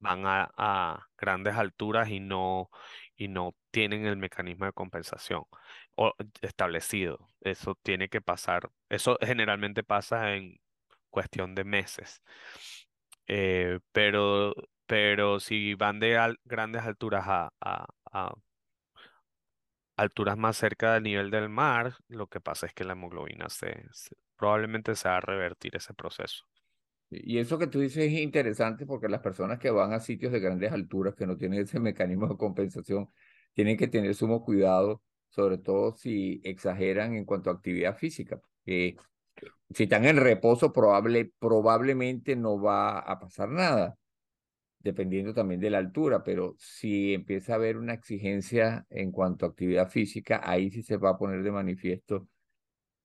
van 0.00 0.26
a, 0.26 0.50
a 0.56 1.08
grandes 1.18 1.56
alturas 1.56 2.10
y 2.10 2.20
no, 2.20 2.70
y 3.16 3.28
no 3.28 3.54
tienen 3.70 4.06
el 4.06 4.16
mecanismo 4.16 4.66
de 4.66 4.72
compensación 4.72 5.44
o 5.96 6.14
establecido. 6.42 7.30
Eso 7.40 7.76
tiene 7.82 8.08
que 8.08 8.20
pasar. 8.22 8.70
Eso 8.88 9.18
generalmente 9.22 9.84
pasa 9.84 10.34
en 10.36 10.58
cuestión 11.10 11.54
de 11.54 11.64
meses. 11.64 12.22
Eh, 13.26 13.78
pero, 13.92 14.54
pero 14.86 15.40
si 15.40 15.74
van 15.74 15.98
de 16.00 16.18
al- 16.18 16.38
grandes 16.44 16.82
alturas 16.82 17.24
a, 17.26 17.50
a, 17.60 17.86
a 18.12 18.34
alturas 19.96 20.36
más 20.36 20.56
cerca 20.56 20.94
del 20.94 21.04
nivel 21.04 21.30
del 21.30 21.48
mar, 21.48 21.94
lo 22.08 22.26
que 22.28 22.40
pasa 22.40 22.66
es 22.66 22.74
que 22.74 22.84
la 22.84 22.92
hemoglobina 22.92 23.48
se, 23.48 23.84
probablemente 24.36 24.94
se 24.96 25.08
va 25.08 25.18
a 25.18 25.20
revertir 25.20 25.76
ese 25.76 25.94
proceso. 25.94 26.44
Y 27.10 27.38
eso 27.38 27.58
que 27.58 27.66
tú 27.66 27.80
dices 27.80 28.04
es 28.04 28.20
interesante 28.20 28.86
porque 28.86 29.08
las 29.08 29.20
personas 29.20 29.58
que 29.58 29.70
van 29.70 29.92
a 29.92 30.00
sitios 30.00 30.32
de 30.32 30.40
grandes 30.40 30.72
alturas 30.72 31.14
que 31.14 31.26
no 31.26 31.36
tienen 31.36 31.60
ese 31.60 31.78
mecanismo 31.80 32.28
de 32.28 32.36
compensación 32.36 33.08
tienen 33.52 33.76
que 33.76 33.86
tener 33.86 34.14
sumo 34.14 34.44
cuidado, 34.44 35.02
sobre 35.28 35.58
todo 35.58 35.94
si 35.94 36.40
exageran 36.44 37.14
en 37.14 37.24
cuanto 37.24 37.50
a 37.50 37.54
actividad 37.54 37.96
física. 37.96 38.40
si 38.64 38.96
están 39.84 40.04
en 40.04 40.16
reposo, 40.16 40.72
probable, 40.72 41.32
probablemente 41.38 42.36
no 42.36 42.60
va 42.60 42.98
a 42.98 43.18
pasar 43.18 43.48
nada, 43.48 43.96
dependiendo 44.84 45.34
también 45.34 45.60
de 45.62 45.70
la 45.70 45.78
altura, 45.80 46.24
pero 46.24 46.56
si 46.58 47.14
empieza 47.14 47.54
a 47.54 47.56
haber 47.56 47.78
una 47.78 47.94
exigencia 47.94 48.86
en 48.90 49.12
cuanto 49.12 49.46
a 49.46 49.50
actividad 49.50 49.90
física, 49.90 50.42
ahí 50.44 50.70
sí 50.70 50.84
se 50.84 50.98
va 50.98 51.12
a 51.12 51.18
poner 51.18 51.42
de 51.44 51.52
manifiesto 51.52 52.28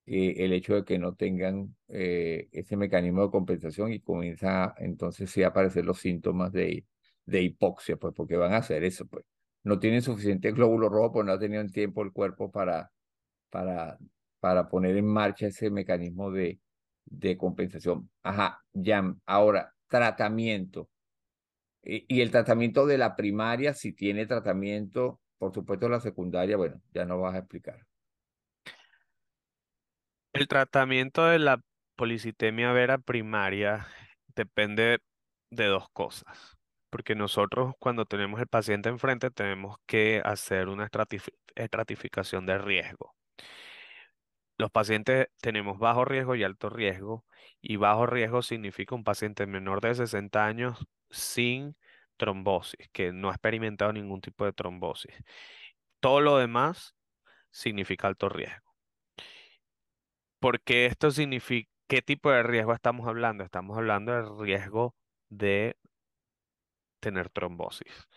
eh, 0.05 0.35
el 0.45 0.53
hecho 0.53 0.75
de 0.75 0.85
que 0.85 0.99
no 0.99 1.15
tengan 1.15 1.75
eh, 1.89 2.47
ese 2.51 2.77
mecanismo 2.77 3.23
de 3.23 3.31
compensación 3.31 3.93
y 3.93 3.99
comienza 4.01 4.73
entonces 4.77 5.29
sí 5.31 5.43
a 5.43 5.47
aparecer 5.49 5.85
los 5.85 5.99
síntomas 5.99 6.51
de, 6.51 6.85
de 7.25 7.41
hipoxia, 7.43 7.97
pues 7.97 8.13
porque 8.15 8.35
van 8.37 8.53
a 8.53 8.57
hacer 8.57 8.83
eso, 8.83 9.05
pues. 9.07 9.25
No 9.63 9.77
tienen 9.79 10.01
suficiente 10.01 10.51
glóbulo 10.53 10.89
rojo, 10.89 11.11
pues 11.13 11.25
no 11.25 11.33
ha 11.33 11.39
tenido 11.39 11.65
tiempo 11.67 12.01
el 12.03 12.13
cuerpo 12.13 12.49
para, 12.51 12.91
para, 13.49 13.97
para 14.39 14.67
poner 14.69 14.97
en 14.97 15.07
marcha 15.07 15.47
ese 15.47 15.69
mecanismo 15.71 16.31
de, 16.31 16.59
de 17.05 17.37
compensación. 17.37 18.09
Ajá, 18.23 18.63
ya. 18.73 19.15
Ahora, 19.25 19.73
tratamiento. 19.87 20.89
Y, 21.91 22.21
el 22.21 22.29
tratamiento 22.29 22.85
de 22.85 22.99
la 22.99 23.15
primaria, 23.15 23.73
si 23.73 23.93
tiene 23.93 24.27
tratamiento, 24.27 25.19
por 25.39 25.51
supuesto 25.51 25.89
la 25.89 25.99
secundaria, 25.99 26.55
bueno, 26.55 26.79
ya 26.93 27.03
no 27.05 27.19
vas 27.19 27.33
a 27.33 27.39
explicar. 27.39 27.83
El 30.33 30.47
tratamiento 30.47 31.25
de 31.25 31.39
la 31.39 31.59
policitemia 31.95 32.71
vera 32.73 32.99
primaria 32.99 33.87
depende 34.35 34.99
de 35.49 35.65
dos 35.65 35.89
cosas, 35.89 36.57
porque 36.91 37.15
nosotros 37.15 37.73
cuando 37.79 38.05
tenemos 38.05 38.39
el 38.39 38.47
paciente 38.47 38.89
enfrente 38.89 39.31
tenemos 39.31 39.77
que 39.87 40.21
hacer 40.23 40.67
una 40.67 40.87
estratif- 40.87 41.33
estratificación 41.55 42.45
de 42.45 42.59
riesgo. 42.59 43.15
Los 44.59 44.71
pacientes 44.71 45.29
tenemos 45.41 45.79
bajo 45.79 46.03
riesgo 46.03 46.35
y 46.35 46.43
alto 46.43 46.69
riesgo, 46.69 47.25
y 47.61 47.77
bajo 47.77 48.05
riesgo 48.05 48.41
significa 48.41 48.93
un 48.93 49.05
paciente 49.05 49.47
menor 49.47 49.79
de 49.79 49.95
60 49.95 50.45
años 50.45 50.85
sin 51.09 51.77
trombosis, 52.17 52.89
que 52.91 53.13
no 53.13 53.29
ha 53.29 53.31
experimentado 53.31 53.93
ningún 53.93 54.19
tipo 54.19 54.43
de 54.43 54.51
trombosis. 54.51 55.13
Todo 56.01 56.19
lo 56.19 56.37
demás 56.37 56.93
significa 57.51 58.07
alto 58.07 58.27
riesgo. 58.27 58.75
Porque 60.39 60.87
esto 60.87 61.09
significa, 61.11 61.69
¿qué 61.87 62.01
tipo 62.01 62.29
de 62.29 62.43
riesgo 62.43 62.73
estamos 62.73 63.07
hablando? 63.07 63.45
Estamos 63.45 63.77
hablando 63.77 64.11
del 64.11 64.37
riesgo 64.39 64.93
de 65.29 65.77
tener 66.99 67.29
trombosis. 67.29 68.09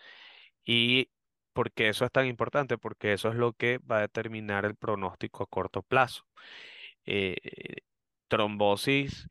¿Y 0.64 1.08
por 1.52 1.72
qué 1.72 1.88
eso 1.88 2.04
es 2.04 2.12
tan 2.12 2.26
importante? 2.26 2.78
Porque 2.78 3.12
eso 3.12 3.28
es 3.30 3.36
lo 3.36 3.52
que 3.54 3.78
va 3.78 3.98
a 3.98 4.00
determinar 4.02 4.64
el 4.64 4.76
pronóstico 4.76 5.42
a 5.44 5.46
corto 5.46 5.82
plazo. 5.82 6.24
Eh, 7.06 7.36
trombosis 8.28 9.28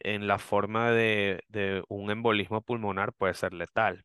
en 0.00 0.26
la 0.28 0.38
forma 0.38 0.90
de, 0.92 1.42
de 1.48 1.84
un 1.88 2.10
embolismo 2.10 2.62
pulmonar 2.62 3.12
puede 3.14 3.34
ser 3.34 3.54
letal. 3.54 4.04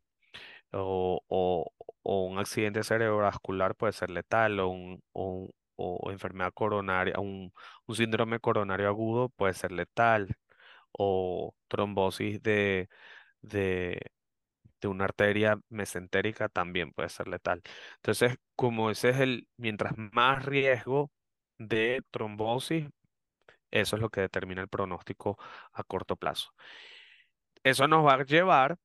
O, 0.71 1.21
o- 1.27 1.71
un 2.03 2.39
accidente 2.39 2.83
cerebrovascular 2.83 3.75
puede 3.75 3.93
ser 3.93 4.09
letal, 4.09 4.59
o 4.59 4.69
un, 4.69 5.03
o 5.13 5.49
o 5.75 6.11
enfermedad 6.11 6.53
coronaria, 6.53 7.19
un, 7.19 7.51
un 7.87 7.95
síndrome 7.95 8.39
coronario 8.39 8.87
agudo 8.87 9.29
puede 9.29 9.53
ser 9.55 9.71
letal 9.71 10.35
o 10.91 11.55
trombosis 11.67 12.41
de, 12.43 12.89
de, 13.41 14.01
de 14.87 14.93
una 14.93 15.05
arteria 15.05 15.59
mesentérica 15.69 16.49
también 16.49 16.91
puede 16.93 17.09
ser 17.09 17.27
letal. 17.27 17.61
Entonces, 17.97 18.37
como 18.55 18.91
ese 18.91 19.09
es 19.09 19.19
el, 19.19 19.47
mientras 19.57 19.93
más 19.97 20.45
riesgo 20.45 21.11
de 21.57 22.03
trombosis, 22.11 22.87
eso 23.71 23.95
es 23.95 24.01
lo 24.01 24.09
que 24.09 24.21
determina 24.21 24.61
el 24.61 24.69
pronóstico 24.69 25.37
a 25.73 25.83
corto 25.83 26.15
plazo. 26.15 26.51
Eso 27.63 27.87
nos 27.87 28.05
va 28.05 28.13
a 28.15 28.23
llevar 28.25 28.77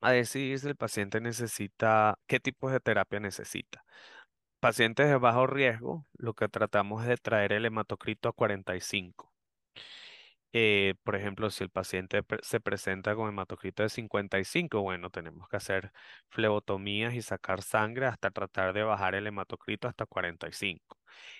a 0.00 0.12
decidir 0.12 0.58
si 0.60 0.68
el 0.68 0.76
paciente 0.76 1.20
necesita, 1.20 2.18
qué 2.26 2.40
tipos 2.40 2.72
de 2.72 2.80
terapia 2.80 3.20
necesita. 3.20 3.84
Pacientes 4.60 5.08
de 5.08 5.16
bajo 5.16 5.46
riesgo, 5.46 6.06
lo 6.14 6.34
que 6.34 6.48
tratamos 6.48 7.02
es 7.02 7.08
de 7.08 7.16
traer 7.18 7.52
el 7.52 7.66
hematocrito 7.66 8.28
a 8.28 8.32
45. 8.32 9.32
Eh, 10.56 10.94
por 11.02 11.16
ejemplo, 11.16 11.50
si 11.50 11.64
el 11.64 11.70
paciente 11.70 12.22
se 12.42 12.60
presenta 12.60 13.16
con 13.16 13.28
hematocrito 13.28 13.82
de 13.82 13.88
55, 13.88 14.82
bueno, 14.82 15.10
tenemos 15.10 15.48
que 15.48 15.56
hacer 15.56 15.92
flebotomías 16.28 17.14
y 17.14 17.22
sacar 17.22 17.62
sangre 17.62 18.06
hasta 18.06 18.30
tratar 18.30 18.72
de 18.72 18.84
bajar 18.84 19.16
el 19.16 19.26
hematocrito 19.26 19.88
hasta 19.88 20.06
45. 20.06 20.98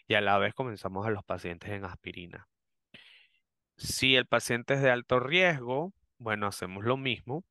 Y 0.09 0.15
a 0.15 0.21
la 0.21 0.39
vez 0.39 0.55
comenzamos 0.55 1.07
a 1.07 1.11
los 1.11 1.25
pacientes 1.25 1.71
en 1.71 1.85
aspirina. 1.85 2.49
Si 3.77 4.17
el 4.17 4.27
paciente 4.27 4.75
es 4.75 4.83
de 4.83 4.91
alto 4.91 5.21
riesgo, 5.21 5.93
bueno, 6.19 6.47
hacemos 6.49 6.85
lo 6.85 6.97
mismo. 6.97 7.45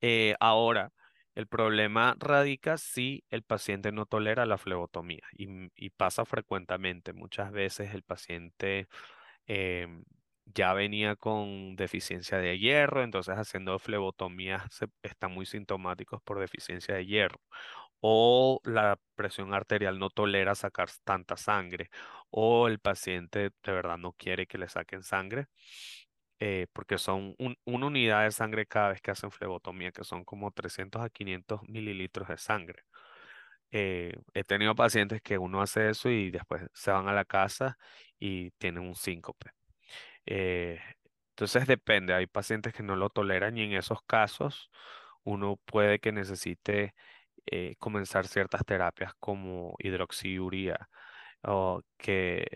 Eh, 0.00 0.34
ahora, 0.40 0.92
el 1.34 1.46
problema 1.46 2.16
radica 2.18 2.78
si 2.78 3.24
el 3.30 3.42
paciente 3.42 3.92
no 3.92 4.06
tolera 4.06 4.46
la 4.46 4.58
flebotomía 4.58 5.22
y, 5.32 5.90
pasa 5.90 6.24
frecuentemente. 6.24 7.12
Muchas 7.12 7.52
veces 7.52 7.94
el 7.94 8.02
paciente 8.02 8.88
em, 9.48 10.04
ya 10.46 10.74
venía 10.74 11.16
con 11.16 11.76
deficiencia 11.76 12.38
de 12.38 12.58
hierro, 12.60 13.04
entonces 13.04 13.36
haciendo 13.36 13.78
flebotomía 13.80 14.64
están 15.02 15.32
muy 15.32 15.46
sintomáticos 15.46 16.22
por 16.22 16.40
deficiencia 16.40 16.96
de 16.96 17.06
hierro. 17.06 17.40
O 18.00 18.60
la 18.64 18.98
presión 19.16 19.54
arterial 19.54 19.98
no 19.98 20.10
tolera 20.10 20.54
sacar 20.54 20.88
tanta 21.04 21.36
sangre, 21.36 21.90
o 22.30 22.68
el 22.68 22.78
paciente 22.80 23.50
de 23.64 23.72
verdad 23.72 23.98
no 23.98 24.12
quiere 24.14 24.46
que 24.46 24.58
le 24.58 24.68
saquen 24.68 25.02
sangre. 25.04 25.48
Eh, 26.40 26.68
porque 26.72 26.98
son 26.98 27.34
una 27.64 27.86
unidad 27.86 28.22
de 28.24 28.30
sangre 28.30 28.66
cada 28.66 28.90
vez 28.90 29.00
que 29.02 29.10
hacen 29.10 29.32
flebotomía, 29.32 29.90
que 29.92 30.04
son 30.04 30.24
como 30.24 30.52
300 30.52 31.02
a 31.02 31.10
500 31.10 31.62
mililitros 31.68 32.28
de 32.28 32.38
sangre. 32.38 32.82
Eh, 33.72 34.14
he 34.34 34.44
tenido 34.44 34.74
pacientes 34.74 35.20
que 35.22 35.38
uno 35.38 35.60
hace 35.62 35.90
eso 35.90 36.10
y 36.10 36.30
después 36.30 36.62
se 36.72 36.90
van 36.90 37.08
a 37.08 37.12
la 37.12 37.24
casa 37.24 37.78
y 38.18 38.50
tienen 38.52 38.82
un 38.84 38.94
síncope. 38.94 39.50
Eh, 40.26 40.80
entonces 41.30 41.66
depende, 41.66 42.14
hay 42.14 42.26
pacientes 42.26 42.74
que 42.74 42.82
no 42.82 42.96
lo 42.96 43.10
toleran 43.10 43.56
y 43.58 43.62
en 43.64 43.72
esos 43.74 44.02
casos 44.02 44.70
uno 45.24 45.56
puede 45.64 46.00
que 46.00 46.12
necesite 46.12 46.94
comenzar 47.78 48.26
ciertas 48.26 48.62
terapias 48.66 49.14
como 49.18 49.74
hidroxiuria 49.78 50.90
o 51.42 51.82
que 51.96 52.46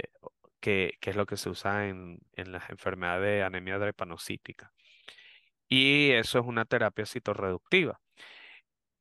que, 0.63 0.99
es 1.03 1.17
lo 1.17 1.27
que 1.27 1.37
se 1.37 1.51
usa 1.51 1.89
en, 1.89 2.21
las 2.37 2.71
enfermedades 2.71 3.39
de 3.39 3.43
anemia 3.43 3.79
drepanocítica. 3.79 4.73
Y 5.69 6.13
eso 6.13 6.39
es 6.41 6.47
una 6.47 6.65
terapia 6.65 7.07
citorreductiva. 7.07 8.01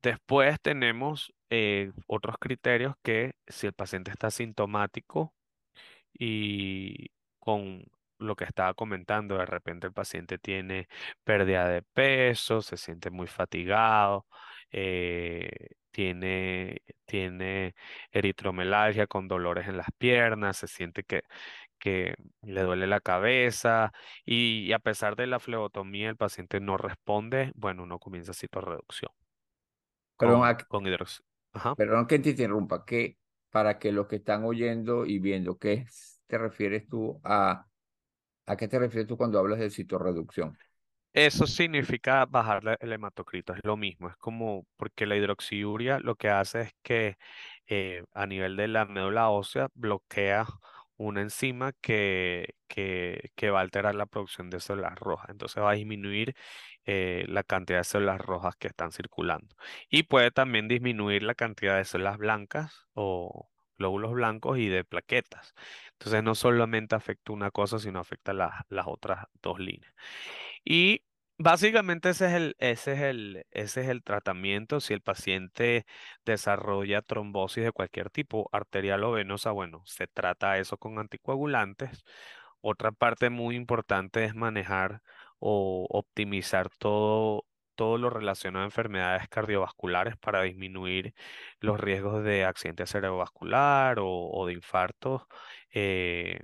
Después 0.02 0.60
tenemos 0.60 1.32
eh, 1.54 1.92
otros 2.06 2.36
criterios 2.38 2.94
que 3.02 3.34
si 3.46 3.66
el 3.66 3.74
paciente 3.74 4.10
está 4.10 4.30
sintomático 4.30 5.34
y 6.14 7.10
con 7.38 7.84
lo 8.18 8.36
que 8.36 8.44
estaba 8.44 8.74
comentando, 8.74 9.36
de 9.38 9.46
repente 9.46 9.86
el 9.88 9.92
paciente 9.92 10.38
tiene 10.38 10.88
pérdida 11.24 11.68
de 11.68 11.82
peso, 11.82 12.62
se 12.62 12.76
siente 12.78 13.10
muy 13.10 13.26
fatigado, 13.26 14.26
eh, 14.72 15.50
tiene, 15.90 16.82
tiene 17.04 17.74
eritromelalgia 18.12 19.06
con 19.06 19.28
dolores 19.28 19.68
en 19.68 19.76
las 19.76 19.88
piernas, 19.98 20.56
se 20.58 20.68
siente 20.68 21.04
que, 21.04 21.24
que 21.78 22.14
le 22.42 22.62
duele 22.62 22.86
la 22.86 23.00
cabeza 23.00 23.92
y, 24.24 24.72
a 24.72 24.78
pesar 24.78 25.16
de 25.16 25.26
la 25.26 25.40
flebotomía 25.40 26.08
el 26.08 26.16
paciente 26.16 26.60
no 26.60 26.78
responde, 26.78 27.52
bueno, 27.56 27.82
uno 27.82 27.98
comienza 27.98 28.32
citorreducción 28.32 29.12
con, 30.16 30.40
con 30.68 30.86
hidroxi. 31.54 31.76
Perdón 31.76 32.06
que 32.06 32.18
te 32.18 32.30
interrumpa, 32.30 32.84
que 32.84 33.18
para 33.50 33.78
que 33.78 33.92
los 33.92 34.06
que 34.08 34.16
están 34.16 34.44
oyendo 34.44 35.06
y 35.06 35.18
viendo, 35.18 35.58
¿qué 35.58 35.86
te 36.26 36.38
refieres 36.38 36.88
tú 36.88 37.20
a, 37.24 37.66
a 38.46 38.56
qué 38.56 38.68
te 38.68 38.78
refieres 38.78 39.08
tú 39.08 39.16
cuando 39.16 39.38
hablas 39.40 39.60
de 39.60 39.70
citorreducción? 39.70 40.58
Eso 41.14 41.46
significa 41.46 42.24
bajar 42.24 42.78
el 42.80 42.92
hematocrito, 42.92 43.52
es 43.52 43.60
lo 43.64 43.76
mismo, 43.76 44.08
es 44.08 44.16
como 44.16 44.66
porque 44.78 45.04
la 45.04 45.14
hidroxiuria 45.16 45.98
lo 46.00 46.14
que 46.16 46.30
hace 46.30 46.62
es 46.62 46.72
que 46.82 47.16
eh, 47.66 48.02
a 48.14 48.26
nivel 48.26 48.56
de 48.56 48.68
la 48.68 48.86
médula 48.86 49.28
ósea 49.28 49.68
bloquea 49.74 50.46
una 50.96 51.22
enzima 51.22 51.72
que, 51.80 52.54
que, 52.68 53.30
que, 53.34 53.50
va 53.50 53.60
a 53.60 53.62
alterar 53.62 53.94
la 53.94 54.06
producción 54.06 54.50
de 54.50 54.60
células 54.60 54.98
rojas, 54.98 55.30
entonces 55.30 55.62
va 55.62 55.70
a 55.72 55.74
disminuir 55.74 56.34
eh, 56.86 57.24
la 57.28 57.44
cantidad 57.44 57.80
de 57.80 57.84
células 57.84 58.20
rojas 58.20 58.56
que 58.56 58.68
están 58.68 58.92
circulando 58.92 59.56
y 59.88 60.04
puede 60.04 60.30
también 60.30 60.68
disminuir 60.68 61.22
la 61.22 61.34
cantidad 61.34 61.76
de 61.76 61.84
células 61.84 62.18
blancas 62.18 62.86
o 62.94 63.48
glóbulos 63.78 64.12
blancos 64.12 64.58
y 64.58 64.68
de 64.68 64.84
plaquetas. 64.84 65.54
Entonces 65.92 66.22
no 66.22 66.34
solamente 66.34 66.94
afecta 66.94 67.32
una 67.32 67.50
cosa, 67.50 67.78
sino 67.78 68.00
afecta 68.00 68.32
las 68.32 68.86
otras 68.86 69.26
dos 69.42 69.58
líneas. 69.58 69.92
Y 70.64 71.04
básicamente 71.42 72.10
ese 72.10 72.26
es 72.26 72.32
el, 72.34 72.56
ese 72.58 72.92
es 72.94 73.00
el, 73.00 73.46
ese 73.50 73.82
es 73.82 73.88
el 73.88 74.02
tratamiento. 74.02 74.80
Si 74.80 74.94
el 74.94 75.02
paciente 75.02 75.86
desarrolla 76.24 77.02
trombosis 77.02 77.64
de 77.64 77.72
cualquier 77.72 78.10
tipo, 78.10 78.48
arterial 78.52 79.04
o 79.04 79.12
venosa, 79.12 79.50
bueno, 79.52 79.82
se 79.86 80.06
trata 80.06 80.58
eso 80.58 80.78
con 80.78 80.98
anticoagulantes. 80.98 82.04
Otra 82.60 82.92
parte 82.92 83.30
muy 83.30 83.56
importante 83.56 84.24
es 84.24 84.34
manejar 84.34 85.02
o 85.38 85.86
optimizar 85.90 86.68
todo, 86.78 87.46
todo 87.74 87.98
lo 87.98 88.10
relacionado 88.10 88.62
a 88.64 88.66
enfermedades 88.66 89.28
cardiovasculares 89.28 90.16
para 90.18 90.42
disminuir 90.42 91.14
los 91.60 91.80
riesgos 91.80 92.22
de 92.24 92.44
accidente 92.44 92.86
cerebrovascular 92.86 93.98
o, 94.00 94.44
de 94.46 94.52
infartos. 94.54 95.22
Eh, 95.72 96.38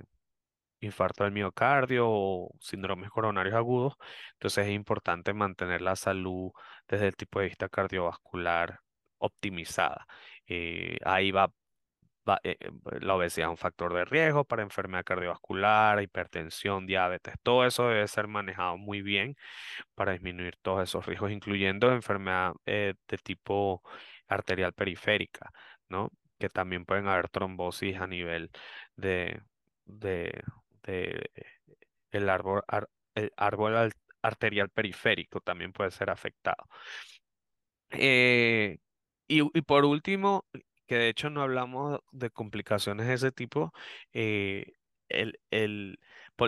infarto 0.79 1.23
del 1.23 1.33
miocardio 1.33 2.05
o 2.07 2.51
síndromes 2.59 3.09
coronarios 3.09 3.55
agudos. 3.55 3.93
Entonces 4.33 4.67
es 4.67 4.73
importante 4.73 5.33
mantener 5.33 5.81
la 5.81 5.95
salud 5.95 6.51
desde 6.87 7.07
el 7.07 7.15
tipo 7.15 7.39
de 7.39 7.47
vista 7.47 7.69
cardiovascular 7.69 8.79
optimizada. 9.19 10.05
Eh, 10.47 10.97
ahí 11.05 11.31
va, 11.31 11.51
eh, 12.43 12.57
eh, 12.59 12.69
la 13.01 13.15
obesidad 13.15 13.47
es 13.47 13.51
un 13.51 13.57
factor 13.57 13.93
de 13.93 14.05
riesgo 14.05 14.45
para 14.45 14.63
enfermedad 14.63 15.03
cardiovascular, 15.03 16.01
hipertensión, 16.01 16.85
diabetes. 16.85 17.35
Todo 17.43 17.65
eso 17.65 17.87
debe 17.87 18.07
ser 18.07 18.27
manejado 18.27 18.77
muy 18.77 19.01
bien 19.01 19.35
para 19.95 20.13
disminuir 20.13 20.57
todos 20.61 20.83
esos 20.83 21.05
riesgos, 21.05 21.31
incluyendo 21.31 21.91
enfermedad 21.91 22.53
de 22.65 22.95
tipo 23.23 23.83
arterial 24.27 24.73
periférica, 24.73 25.51
¿no? 25.89 26.11
Que 26.39 26.49
también 26.49 26.85
pueden 26.85 27.07
haber 27.07 27.29
trombosis 27.29 27.97
a 27.99 28.07
nivel 28.07 28.51
de, 28.95 29.41
el 32.11 32.29
árbol, 32.29 32.63
el 33.15 33.31
árbol 33.37 33.91
arterial 34.21 34.69
periférico 34.69 35.41
también 35.41 35.73
puede 35.73 35.91
ser 35.91 36.09
afectado. 36.09 36.67
Eh, 37.91 38.77
y, 39.27 39.43
por 39.61 39.85
último, 39.85 40.45
que 40.87 40.95
de 40.95 41.09
hecho 41.09 41.29
no 41.29 41.41
hablamos 41.41 41.99
de 42.11 42.29
complicaciones 42.31 43.07
de 43.07 43.13
ese 43.13 43.31
tipo, 43.31 43.73
eh, 44.13 44.73
el, 45.09 45.39
el, 45.51 45.99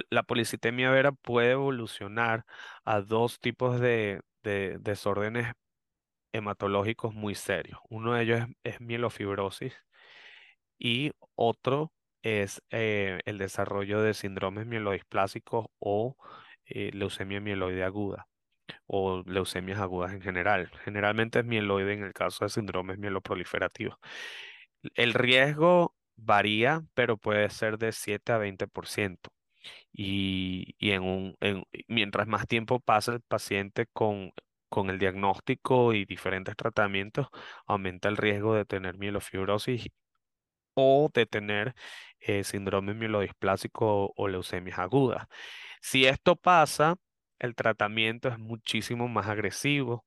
la 0.09 0.23
policitemia 0.23 0.91
vera 0.91 1.11
puede 1.11 1.51
evolucionar 1.51 2.45
a 2.85 3.01
dos 3.01 3.39
tipos 3.39 3.79
de, 3.79 4.21
de 4.43 4.77
desórdenes 4.79 5.53
hematológicos 6.33 7.13
muy 7.13 7.35
serios. 7.35 7.79
Uno 7.89 8.13
de 8.13 8.23
ellos 8.23 8.39
es, 8.63 8.75
es 8.75 8.81
mielofibrosis 8.81 9.73
y 10.79 11.11
otro 11.35 11.91
es 12.23 12.61
eh, 12.71 13.19
el 13.25 13.37
desarrollo 13.37 14.01
de 14.01 14.13
síndromes 14.13 14.65
mielodisplásicos 14.67 15.67
o 15.79 16.17
eh, 16.65 16.91
leucemia 16.93 17.41
mieloide 17.41 17.83
aguda 17.83 18.27
o 18.87 19.23
leucemias 19.25 19.79
agudas 19.79 20.13
en 20.13 20.21
general. 20.21 20.71
Generalmente 20.83 21.39
es 21.39 21.45
mieloide 21.45 21.93
en 21.93 22.03
el 22.03 22.13
caso 22.13 22.45
de 22.45 22.49
síndromes 22.49 22.97
mieloproliferativos. 22.99 23.95
El 24.95 25.13
riesgo 25.13 25.95
varía, 26.15 26.83
pero 26.93 27.17
puede 27.17 27.49
ser 27.49 27.77
de 27.77 27.91
7 27.91 28.31
a 28.33 28.37
20%. 28.39 29.31
Y, 29.93 30.75
y 30.79 30.91
en 30.91 31.03
un, 31.03 31.37
mientras 31.87 32.27
más 32.27 32.47
tiempo 32.47 32.79
pasa 32.79 33.13
el 33.13 33.21
paciente 33.21 33.87
con, 33.93 34.31
con 34.69 34.89
el 34.89 34.99
diagnóstico 34.99 35.93
y 35.93 36.05
diferentes 36.05 36.55
tratamientos, 36.55 37.27
aumenta 37.67 38.09
el 38.09 38.17
riesgo 38.17 38.55
de 38.55 38.65
tener 38.65 38.97
mielofibrosis 38.97 39.87
o 40.81 41.09
de 41.13 41.25
tener 41.25 41.75
eh, 42.19 42.43
síndrome 42.43 42.93
mielodisplásico 42.93 44.13
o 44.15 44.27
leucemias 44.27 44.79
agudas. 44.79 45.27
Si 45.81 46.05
esto 46.05 46.35
pasa, 46.35 46.95
el 47.39 47.55
tratamiento 47.55 48.29
es 48.29 48.39
muchísimo 48.39 49.07
más 49.07 49.27
agresivo 49.27 50.05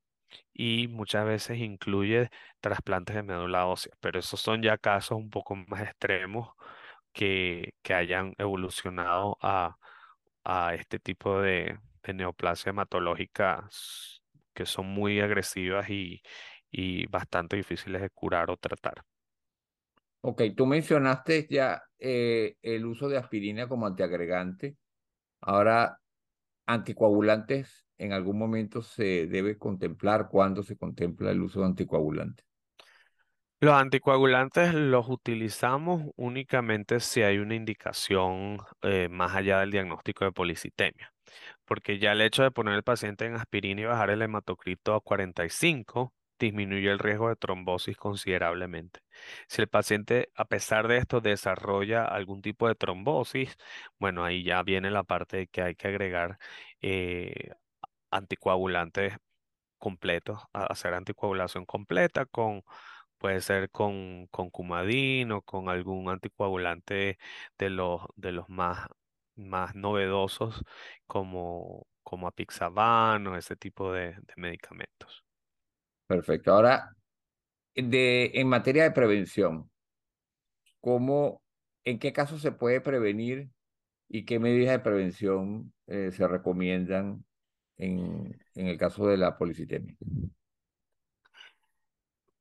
y 0.53 0.89
muchas 0.89 1.27
veces 1.27 1.59
incluye 1.59 2.31
trasplantes 2.61 3.17
de 3.17 3.23
médula 3.23 3.67
ósea, 3.67 3.95
pero 4.01 4.19
esos 4.21 4.41
son 4.41 4.63
ya 4.63 4.79
casos 4.79 5.19
un 5.19 5.31
poco 5.31 5.57
más 5.57 5.83
extremos 5.83 6.51
que, 7.13 7.75
que 7.83 7.95
hayan 7.95 8.35
evolucionado 8.39 9.39
a, 9.43 9.77
a 10.45 10.75
este 10.75 10.99
tipo 11.01 11.41
de, 11.41 11.79
de 12.03 12.15
neoplasia 12.15 12.71
hematológica 12.71 13.69
que 14.55 14.67
son 14.67 14.87
muy 14.87 15.21
agresivas 15.21 15.91
y, 15.91 16.23
y 16.71 17.07
bastante 17.07 17.57
difíciles 17.57 18.03
de 18.03 18.11
curar 18.11 18.51
o 18.51 18.57
tratar. 18.57 19.05
Ok, 20.27 20.41
tú 20.57 20.65
mencionaste 20.65 21.47
ya 21.51 21.83
eh, 21.99 22.57
el 22.63 22.87
uso 22.87 23.11
de 23.11 23.19
aspirina 23.19 23.69
como 23.69 23.87
antiagregante. 23.87 24.79
Ahora, 25.43 25.99
anticoagulantes, 26.65 27.85
¿en 27.99 28.15
algún 28.15 28.39
momento 28.39 28.81
se 28.81 29.27
debe 29.27 29.59
contemplar? 29.59 30.29
¿Cuándo 30.31 30.63
se 30.63 30.79
contempla 30.79 31.31
el 31.31 31.43
uso 31.43 31.61
de 31.61 31.67
anticoagulantes? 31.67 32.47
Los 33.61 33.75
anticoagulantes 33.75 34.73
los 34.73 35.11
utilizamos 35.11 36.05
únicamente 36.17 37.01
si 37.01 37.21
hay 37.21 37.37
una 37.37 37.55
indicación 37.55 38.57
eh, 38.81 39.11
más 39.11 39.35
allá 39.37 39.61
del 39.61 39.73
diagnóstico 39.73 40.25
de 40.25 40.33
policitemia. 40.33 41.13
porque 41.67 41.99
ya 41.99 42.13
el 42.13 42.23
hecho 42.23 42.43
de 42.45 42.51
poner 42.51 42.75
al 42.75 42.83
paciente 42.83 43.27
en 43.27 43.35
aspirina 43.35 43.83
y 43.83 43.85
bajar 43.85 44.11
el 44.11 44.23
hematocrito 44.23 44.95
a 44.95 45.01
45 45.03 46.15
disminuye 46.39 46.91
el 46.91 46.99
riesgo 46.99 47.29
de 47.29 47.37
trombosis 47.37 47.97
considerablemente. 47.97 49.01
Si 49.49 49.63
el 49.63 49.69
paciente, 49.69 50.31
a 50.35 50.45
pesar 50.47 50.89
de 50.89 50.99
esto, 50.99 51.21
desarrolla 51.21 52.05
algún 52.05 52.43
tipo 52.43 52.69
de 52.69 52.75
trombosis, 52.75 53.57
bueno, 53.99 54.25
ahí 54.25 54.45
ya 54.45 54.63
viene 54.63 54.91
la 54.91 55.05
parte 55.05 55.37
de 55.39 55.47
que 55.49 55.63
hay 55.63 55.75
que 55.77 55.89
agregar 55.89 56.39
eh, 56.81 57.53
anticoagulantes 58.11 59.15
completos, 59.79 60.41
hacer 60.53 60.95
anticoagulación 60.95 61.67
completa 61.67 62.27
con, 62.27 62.63
puede 63.19 63.41
ser 63.41 63.71
con, 63.71 64.27
con 64.29 64.51
Coumadin 64.51 65.33
o 65.33 65.43
con 65.43 65.69
algún 65.69 66.09
anticoagulante 66.11 67.19
de 67.59 67.71
los, 67.71 68.03
de 68.17 68.33
los 68.33 68.49
más, 68.49 68.89
más 69.37 69.75
novedosos 69.75 70.65
como, 71.07 71.87
como 72.03 72.29
apixaban 72.29 73.27
o 73.27 73.37
ese 73.37 73.57
tipo 73.57 73.93
de 73.93 74.17
medicamentos. 74.37 75.25
Perfecto. 76.07 76.53
Ahora, 76.53 76.95
de, 77.75 78.31
en 78.35 78.49
materia 78.49 78.85
de 78.85 78.91
prevención, 78.91 79.71
¿cómo, 80.81 81.43
en 81.85 81.99
qué 81.99 82.13
casos 82.13 82.43
se 82.43 82.53
puede 82.53 82.81
prevenir 82.81 83.49
y 84.09 84.25
qué 84.25 84.39
medidas 84.39 84.73
de 84.73 84.79
prevención 84.81 85.73
eh, 85.87 86.11
se 86.13 86.29
recomiendan 86.29 87.25
en, 87.77 88.39
en 88.55 88.67
el 88.67 88.79
caso 88.79 89.07
de 89.07 89.17
la 89.17 89.37
policitemia? 89.37 89.97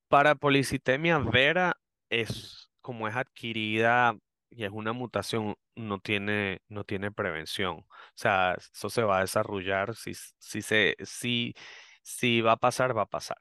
Para 0.08 0.36
policitemia 0.36 1.18
vera 1.18 1.76
es 2.10 2.70
como 2.82 3.08
es 3.08 3.16
adquirida 3.16 4.16
y 4.50 4.66
es 4.66 4.72
una 4.72 4.94
mutación, 4.94 5.56
no 5.76 6.00
tiene, 6.00 6.62
no 6.68 6.84
tiene 6.84 7.12
prevención. 7.12 7.78
O 7.78 7.88
sea, 8.14 8.56
eso 8.56 8.90
se 8.90 9.02
va 9.04 9.18
a 9.18 9.22
desarrollar, 9.22 9.96
si, 9.96 10.14
si, 10.38 10.62
se, 10.62 10.96
si, 11.04 11.56
si 12.04 12.42
va 12.42 12.52
a 12.54 12.58
pasar, 12.58 12.96
va 12.96 13.04
a 13.04 13.10
pasar. 13.10 13.38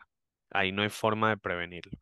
Ahí 0.53 0.73
no 0.73 0.83
hay 0.83 0.89
forma 0.91 1.31
de 1.31 1.37
prevenirlo. 1.39 1.99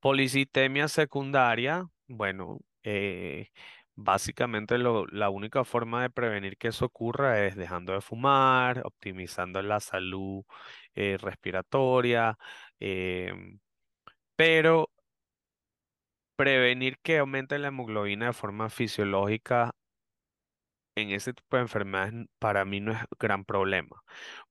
Policitemia 0.00 0.88
secundaria, 0.88 1.86
bueno, 2.08 2.58
eh, 2.82 3.48
básicamente 3.94 4.78
lo- 4.78 5.06
la 5.08 5.30
única 5.30 5.64
forma 5.64 6.02
de 6.02 6.10
prevenir 6.10 6.56
que 6.58 6.68
eso 6.68 6.86
ocurra 6.86 7.46
es 7.46 7.56
dejando 7.56 7.92
de 7.94 8.00
fumar, 8.00 8.82
optimizando 8.86 9.62
la 9.62 9.80
salud 9.80 10.44
eh, 10.94 11.18
respiratoria. 11.20 12.38
em, 12.80 13.60
pero 14.36 14.90
prevenir 16.34 16.98
que 17.04 17.18
aumente 17.18 17.56
la 17.60 17.68
hemoglobina 17.68 18.26
de 18.26 18.32
forma 18.32 18.68
fisiológica 18.68 19.70
en 20.94 21.10
ese 21.10 21.32
tipo 21.34 21.56
de 21.56 21.62
enfermedades 21.62 22.26
para 22.38 22.64
mí 22.64 22.80
no 22.80 22.92
es 22.92 22.98
gran 23.18 23.44
problema, 23.44 24.02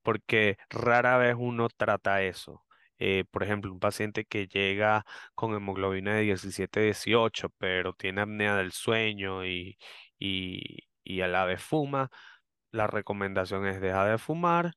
porque 0.03 0.57
rara 0.69 1.17
vez 1.17 1.35
uno 1.37 1.69
trata 1.69 2.23
eso. 2.23 2.63
Eh, 2.99 3.25
por 3.31 3.43
ejemplo, 3.43 3.71
un 3.71 3.79
paciente 3.79 4.25
que 4.25 4.47
llega 4.47 5.05
con 5.35 5.53
hemoglobina 5.55 6.15
de 6.15 6.21
17, 6.23 6.81
18, 6.81 7.49
pero 7.57 7.93
tiene 7.93 8.21
apnea 8.21 8.55
del 8.57 8.71
sueño 8.73 9.45
y, 9.45 9.77
y, 10.19 10.79
y 11.03 11.21
a 11.21 11.27
la 11.27 11.45
vez 11.45 11.61
fuma, 11.63 12.09
la 12.71 12.87
recomendación 12.87 13.65
es 13.67 13.81
dejar 13.81 14.09
de 14.11 14.17
fumar. 14.17 14.73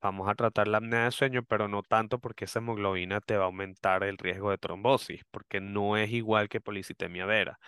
Vamos 0.00 0.28
a 0.28 0.34
tratar 0.34 0.68
la 0.68 0.78
apnea 0.78 1.04
de 1.06 1.10
sueño, 1.10 1.42
pero 1.44 1.68
no 1.68 1.82
tanto 1.82 2.18
porque 2.20 2.44
esa 2.44 2.58
hemoglobina 2.60 3.20
te 3.20 3.36
va 3.36 3.44
a 3.44 3.46
aumentar 3.46 4.04
el 4.04 4.18
riesgo 4.18 4.50
de 4.50 4.58
trombosis, 4.58 5.22
porque 5.30 5.60
no 5.60 5.96
es 5.96 6.10
igual 6.12 6.48
que 6.48 6.60
policitemia 6.60 7.26
vera, 7.26 7.58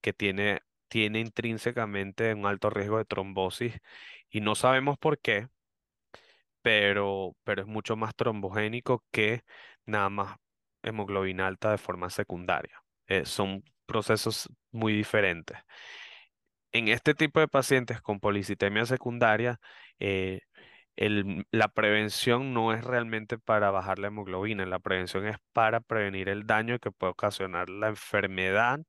que 0.00 0.12
tiene, 0.12 0.60
tiene 0.88 1.20
intrínsecamente 1.20 2.34
un 2.34 2.46
alto 2.46 2.70
riesgo 2.70 2.98
de 2.98 3.04
trombosis 3.06 3.74
y 4.30 4.40
no 4.40 4.54
sabemos 4.54 4.98
por 4.98 5.18
qué, 5.20 5.48
pero, 6.62 7.36
pero 7.44 7.62
es 7.62 7.68
mucho 7.68 7.96
más 7.96 8.14
trombogénico 8.14 9.04
que 9.10 9.42
nada 9.86 10.10
más 10.10 10.36
hemoglobina 10.82 11.46
alta 11.46 11.70
de 11.72 11.78
forma 11.78 12.10
secundaria. 12.10 12.82
Eh, 13.08 13.24
son 13.26 13.64
procesos 13.86 14.48
muy 14.70 14.92
diferentes. 14.94 15.58
En 16.72 16.88
este 16.88 17.14
tipo 17.14 17.40
de 17.40 17.48
pacientes 17.48 18.00
con 18.00 18.20
policitemia 18.20 18.86
secundaria, 18.86 19.58
eh, 19.98 20.40
el- 20.96 21.46
la 21.52 21.68
prevención 21.68 22.54
no 22.54 22.72
es 22.74 22.84
realmente 22.84 23.38
para 23.38 23.70
bajar 23.72 23.98
la 23.98 24.08
hemoglobina, 24.08 24.66
la 24.66 24.78
prevención 24.80 25.26
es 25.26 25.36
para 25.52 25.80
prevenir 25.80 26.28
el 26.28 26.46
daño 26.46 26.78
que 26.78 26.92
puede 26.92 27.12
ocasionar 27.12 27.70
la 27.70 27.88
enfermedad 27.88 28.80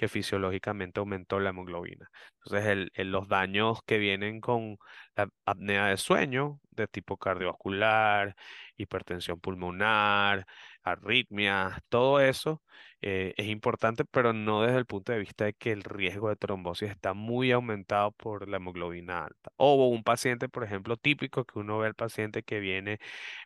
que 0.00 0.08
fisiológicamente 0.08 1.00
aumentó 1.00 1.40
la 1.40 1.50
hemoglobina. 1.50 2.10
Entonces, 2.44 2.66
el- 2.94 3.10
los 3.12 3.28
daños 3.28 3.80
que 3.86 3.98
vienen 3.98 4.40
con 4.40 4.78
la 5.16 5.28
apnea 5.44 5.86
de 5.88 5.96
sueño, 5.98 6.60
de 6.70 6.86
tipo 6.88 7.16
cardiovascular, 7.18 8.34
hipertensión 8.76 9.40
pulmonar, 9.40 10.46
arritmias, 10.82 11.78
todo 11.88 12.20
eso 12.20 12.62
eh, 13.02 13.34
es 13.36 13.46
importante, 13.46 14.04
pero 14.04 14.32
no 14.32 14.62
desde 14.62 14.78
el 14.78 14.86
punto 14.86 15.12
de 15.12 15.18
vista 15.18 15.44
de 15.46 15.54
que 15.54 15.72
el 15.72 15.82
riesgo 15.84 16.28
de 16.28 16.36
trombosis 16.36 16.90
está 16.90 17.14
muy 17.14 17.50
aumentado 17.52 18.12
por 18.12 18.48
la 18.48 18.56
hemoglobina 18.58 19.24
alta. 19.24 19.50
O 19.56 19.88
un 19.88 20.02
paciente, 20.04 20.48
por 20.48 20.64
ejemplo, 20.64 20.96
típico 20.96 21.44
que 21.44 21.58
uno 21.58 21.78
ve 21.78 21.86
al 21.88 21.94
paciente 21.94 22.42
que 22.42 22.60
viene, 22.60 22.98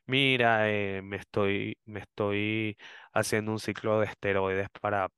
mira, 0.07 0.71
eh, 0.71 1.03
me 1.03 1.17
estoy, 1.17 1.79
me 1.87 2.01
estoy 2.01 2.77
haciendo 3.13 3.53
un 3.53 3.59
ciclo 3.61 4.01
de 4.01 4.07
esteroides 4.07 4.69
para, 4.81 5.09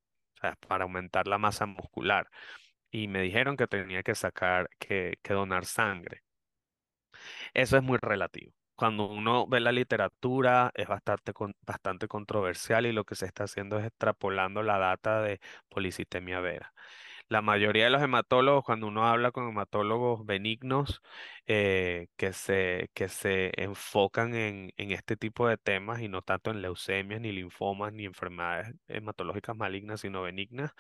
para 0.69 0.85
aumentar 0.85 1.27
la 1.27 1.39
masa 1.39 1.67
muscular 1.67 2.29
y 2.91 3.09
me 3.09 3.23
dijeron 3.23 3.57
que 3.57 3.67
tenía 3.67 4.03
que 4.03 4.15
sacar, 4.15 4.71
que, 4.79 5.19
donar 5.29 5.67
sangre. 5.67 6.23
Eso 7.55 7.77
es 7.77 7.83
muy 7.83 7.99
relativo. 7.99 8.53
Cuando 8.77 9.07
uno 9.09 9.47
ve 9.47 9.61
la 9.61 9.73
literatura 9.73 10.71
es 10.75 10.87
bastante, 10.89 11.33
bastante 11.63 12.09
controversial 12.09 12.87
y 12.87 12.93
lo 12.93 13.05
que 13.05 13.15
se 13.15 13.27
está 13.27 13.45
haciendo 13.45 13.79
es 13.79 13.87
extrapolando 13.87 14.63
la 14.63 14.79
data 14.79 15.23
de 15.23 15.41
policitemia 15.69 16.41
vera. 16.41 16.73
La 17.29 17.43
mayoría 17.43 17.85
de 17.85 17.91
los 17.91 18.03
hematólogos, 18.03 18.65
cuando 18.65 18.87
uno 18.87 19.05
habla 19.07 19.33
con 19.33 19.49
hematólogos 19.49 20.25
benignos 20.27 21.03
eh, 21.47 22.07
que 22.17 22.33
se, 22.33 22.89
que 22.95 23.09
se 23.09 23.53
enfocan 23.61 24.35
en, 24.37 24.73
en 24.77 24.93
este 24.93 25.17
tipo 25.17 25.49
de 25.49 25.57
temas 25.57 26.01
y 26.03 26.09
no 26.09 26.23
tanto 26.23 26.51
en 26.53 26.63
leucemias, 26.63 27.21
ni 27.21 27.33
linfomas, 27.33 27.93
ni 27.93 28.05
enfermedades 28.05 28.75
hematológicas 28.89 29.57
malignas, 29.57 30.01
sino 30.03 30.23
benignas, 30.23 30.71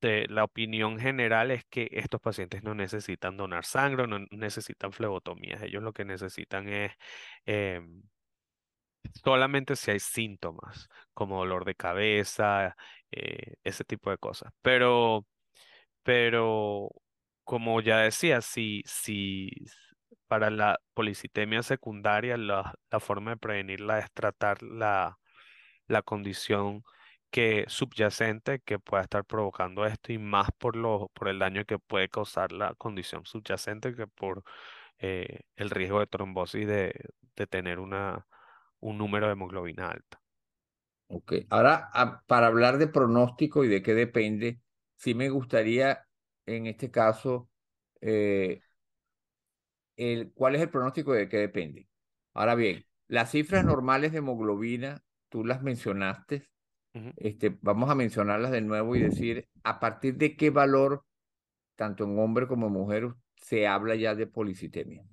te- 0.00 0.28
la 0.28 0.44
opinión 0.44 0.98
general 0.98 1.50
es 1.50 1.64
que 1.66 1.88
estos 1.92 2.20
pacientes 2.20 2.62
no 2.62 2.74
necesitan 2.74 3.36
donar 3.36 3.64
sangre, 3.64 4.06
no 4.06 4.18
necesitan 4.30 4.92
flebotomías. 4.92 5.62
Ellos 5.62 5.82
lo 5.82 5.92
que 5.92 6.04
necesitan 6.04 6.68
es 6.68 6.92
em, 7.46 8.02
solamente 9.12 9.76
si 9.76 9.90
hay 9.92 10.00
síntomas, 10.00 10.88
como 11.14 11.38
dolor 11.38 11.64
de 11.64 11.74
cabeza, 11.74 12.76
eh, 13.10 13.54
ese 13.64 13.84
tipo 13.84 14.10
de 14.10 14.18
cosas. 14.18 14.52
Pero, 14.62 15.26
pero, 16.02 16.90
como 17.44 17.80
ya 17.80 17.98
decía, 18.00 18.40
si, 18.42 18.82
si 18.86 19.50
para 20.28 20.50
la 20.50 20.80
policitemia 20.94 21.62
secundaria 21.62 22.36
la, 22.36 22.74
la 22.90 23.00
forma 23.00 23.32
de 23.32 23.36
prevenirla 23.38 23.98
es 24.00 24.12
tratar 24.12 24.62
la 24.62 25.18
la 25.86 26.02
condición 26.02 26.82
que 27.30 27.64
subyacente 27.68 28.60
que 28.60 28.78
pueda 28.78 29.02
estar 29.02 29.24
provocando 29.24 29.86
esto 29.86 30.12
y 30.12 30.18
más 30.18 30.50
por 30.58 30.76
lo, 30.76 31.10
por 31.14 31.28
el 31.28 31.38
daño 31.40 31.64
que 31.64 31.78
puede 31.78 32.08
causar 32.08 32.52
la 32.52 32.74
condición 32.76 33.26
subyacente 33.26 33.94
que 33.94 34.06
por 34.06 34.44
eh, 34.98 35.40
el 35.56 35.70
riesgo 35.70 36.00
de 36.00 36.06
trombosis 36.06 36.66
de, 36.66 36.94
de 37.36 37.46
tener 37.46 37.80
una, 37.80 38.26
un 38.90 38.98
número 38.98 39.26
de 39.26 39.32
hemoglobina 39.32 39.90
alta. 39.90 40.20
Ok, 41.06 41.32
ahora 41.50 41.90
a- 41.92 42.22
para 42.26 42.46
hablar 42.48 42.78
de 42.78 42.88
pronóstico 42.88 43.64
y 43.64 43.68
de 43.68 43.82
qué 43.82 43.94
depende, 43.94 44.60
sí 44.96 45.14
me 45.14 45.28
gustaría 45.30 46.06
en 46.46 46.66
este 46.66 46.90
caso, 46.90 47.50
eh, 48.00 48.64
el, 49.96 50.32
¿cuál 50.34 50.54
es 50.56 50.62
el 50.62 50.70
pronóstico 50.70 51.14
y 51.14 51.18
de 51.18 51.28
qué 51.28 51.38
depende? 51.38 51.88
Ahora 52.34 52.54
bien, 52.54 52.84
las 53.08 53.30
cifras 53.30 53.64
normales 53.64 54.12
de 54.12 54.18
hemoglobina, 54.18 55.02
tú 55.28 55.44
las 55.44 55.62
mencionaste, 55.62 56.48
este, 57.16 57.58
vamos 57.62 57.90
a 57.90 57.94
mencionarlas 57.94 58.52
de 58.52 58.62
nuevo 58.62 58.96
y 58.96 59.00
decir 59.02 59.48
a 59.64 59.80
partir 59.80 60.16
de 60.16 60.36
qué 60.36 60.50
valor, 60.50 61.04
tanto 61.76 62.04
en 62.04 62.18
hombre 62.18 62.48
como 62.48 62.68
en 62.68 62.72
mujer, 62.74 63.14
se 63.36 63.66
habla 63.68 63.96
ya 63.96 64.14
de 64.14 64.26
policitemia. 64.28 65.04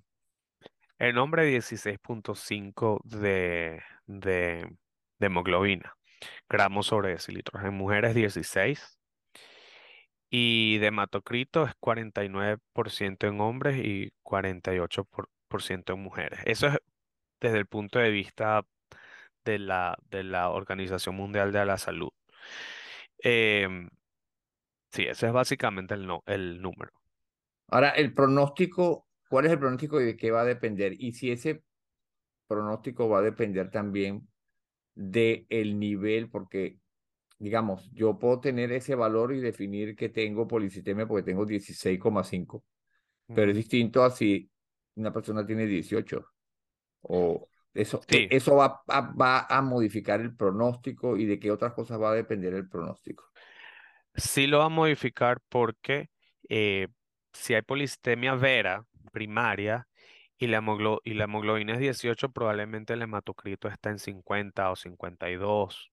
En 1.01 1.17
hombre 1.17 1.51
16.5 1.51 3.01
de, 3.03 3.81
de, 4.05 4.69
de 5.17 5.25
hemoglobina, 5.25 5.97
gramos 6.47 6.85
sobre 6.85 7.09
decilitros. 7.09 7.63
En 7.63 7.73
mujeres 7.73 8.13
16 8.13 8.99
y 10.29 10.77
de 10.77 10.85
hematocrito 10.85 11.65
es 11.65 11.73
49% 11.81 13.27
en 13.27 13.41
hombres 13.41 13.83
y 13.83 14.11
48% 14.23 15.07
por, 15.09 15.29
por 15.47 15.61
en 15.71 15.99
mujeres. 15.99 16.39
Eso 16.45 16.67
es 16.67 16.77
desde 17.39 17.57
el 17.57 17.65
punto 17.65 17.97
de 17.97 18.11
vista 18.11 18.63
de 19.43 19.57
la, 19.57 19.97
de 20.11 20.23
la 20.23 20.51
Organización 20.51 21.15
Mundial 21.15 21.51
de 21.51 21.65
la 21.65 21.79
Salud. 21.79 22.11
Em, 23.17 23.89
sí, 24.91 25.07
ese 25.07 25.25
es 25.25 25.33
básicamente 25.33 25.95
el, 25.95 26.05
no, 26.05 26.21
el 26.27 26.61
número. 26.61 26.91
Ahora, 27.69 27.89
el 27.89 28.13
pronóstico, 28.13 29.07
¿cuál 29.31 29.47
es 29.47 29.53
el 29.53 29.59
pronóstico 29.59 30.01
y 30.01 30.05
de 30.05 30.17
qué 30.17 30.31
va 30.31 30.43
a 30.43 30.45
depender? 30.45 30.95
Y 30.99 31.13
si 31.13 31.31
ese 31.31 31.63
pronóstico 32.47 33.09
va 33.09 33.19
a 33.19 33.21
depender 33.21 33.71
también 33.71 34.27
de 34.95 35.45
el 35.49 35.79
nivel, 35.79 36.29
porque 36.29 36.79
digamos, 37.39 37.91
yo 37.93 38.19
puedo 38.19 38.39
tener 38.41 38.71
ese 38.73 38.95
valor 38.95 39.33
y 39.33 39.41
definir 39.41 39.95
que 39.95 40.09
tengo 40.09 40.47
policitemia 40.47 41.07
porque 41.07 41.23
tengo 41.23 41.45
16,5, 41.45 42.65
pero 43.33 43.51
es 43.51 43.57
distinto 43.57 44.03
a 44.03 44.11
si 44.11 44.51
una 44.95 45.13
persona 45.13 45.45
tiene 45.45 45.67
18 45.67 46.27
o 47.01 47.49
eso, 47.73 48.05
e- 48.09 48.27
Sí, 48.27 48.31
eso 48.31 48.55
va, 48.57 48.83
a- 48.87 49.01
va 49.13 49.47
a 49.49 49.61
modificar 49.61 50.21
el 50.21 50.35
pronóstico 50.35 51.17
y 51.17 51.25
de 51.25 51.39
qué 51.39 51.51
otras 51.51 51.73
cosas 51.73 52.01
va 52.01 52.11
a 52.11 52.15
depender 52.15 52.53
el 52.55 52.69
pronóstico. 52.69 53.25
sí 54.15 54.47
lo 54.47 54.59
va 54.59 54.65
a 54.65 54.69
modificar 54.69 55.39
porque 55.49 56.09
eh, 56.49 56.87
si 57.33 57.53
hay 57.53 57.61
polistemia 57.61 58.35
vera 58.35 58.85
primaria 59.11 59.87
y 60.37 60.47
la, 60.47 60.63
y 61.03 61.13
la 61.13 61.23
hemoglobina 61.25 61.73
es 61.73 61.79
18, 61.79 62.31
probablemente 62.31 62.93
el 62.93 63.01
hematocrito 63.03 63.67
está 63.67 63.89
en 63.91 63.99
50 63.99 64.71
o 64.71 64.75
52. 64.75 65.91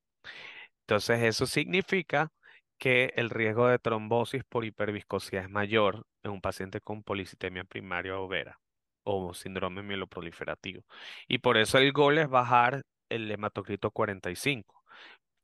Entonces, 0.83 1.23
eso 1.23 1.47
significa 1.47 2.33
que 2.79 3.13
el 3.17 3.31
riesgo 3.31 3.69
de 3.69 3.79
trombosis 3.79 4.45
por 4.45 4.65
hiperviscosidad 4.65 5.45
es 5.45 5.51
mayor 5.51 6.07
en 6.23 6.31
un 6.33 6.41
paciente 6.41 6.81
con 6.81 7.03
policitemia 7.03 7.65
primaria 7.65 8.19
o 8.19 8.29
vera 8.29 8.59
o 9.05 9.35
síndrome 9.35 9.83
mieloproliferativo. 9.83 10.85
Y 11.29 11.39
por 11.39 11.57
eso 11.59 11.79
el 11.79 11.93
gol 11.93 12.19
es 12.19 12.29
bajar 12.29 12.83
el 13.09 13.31
hematocrito 13.31 13.91
45, 13.91 14.85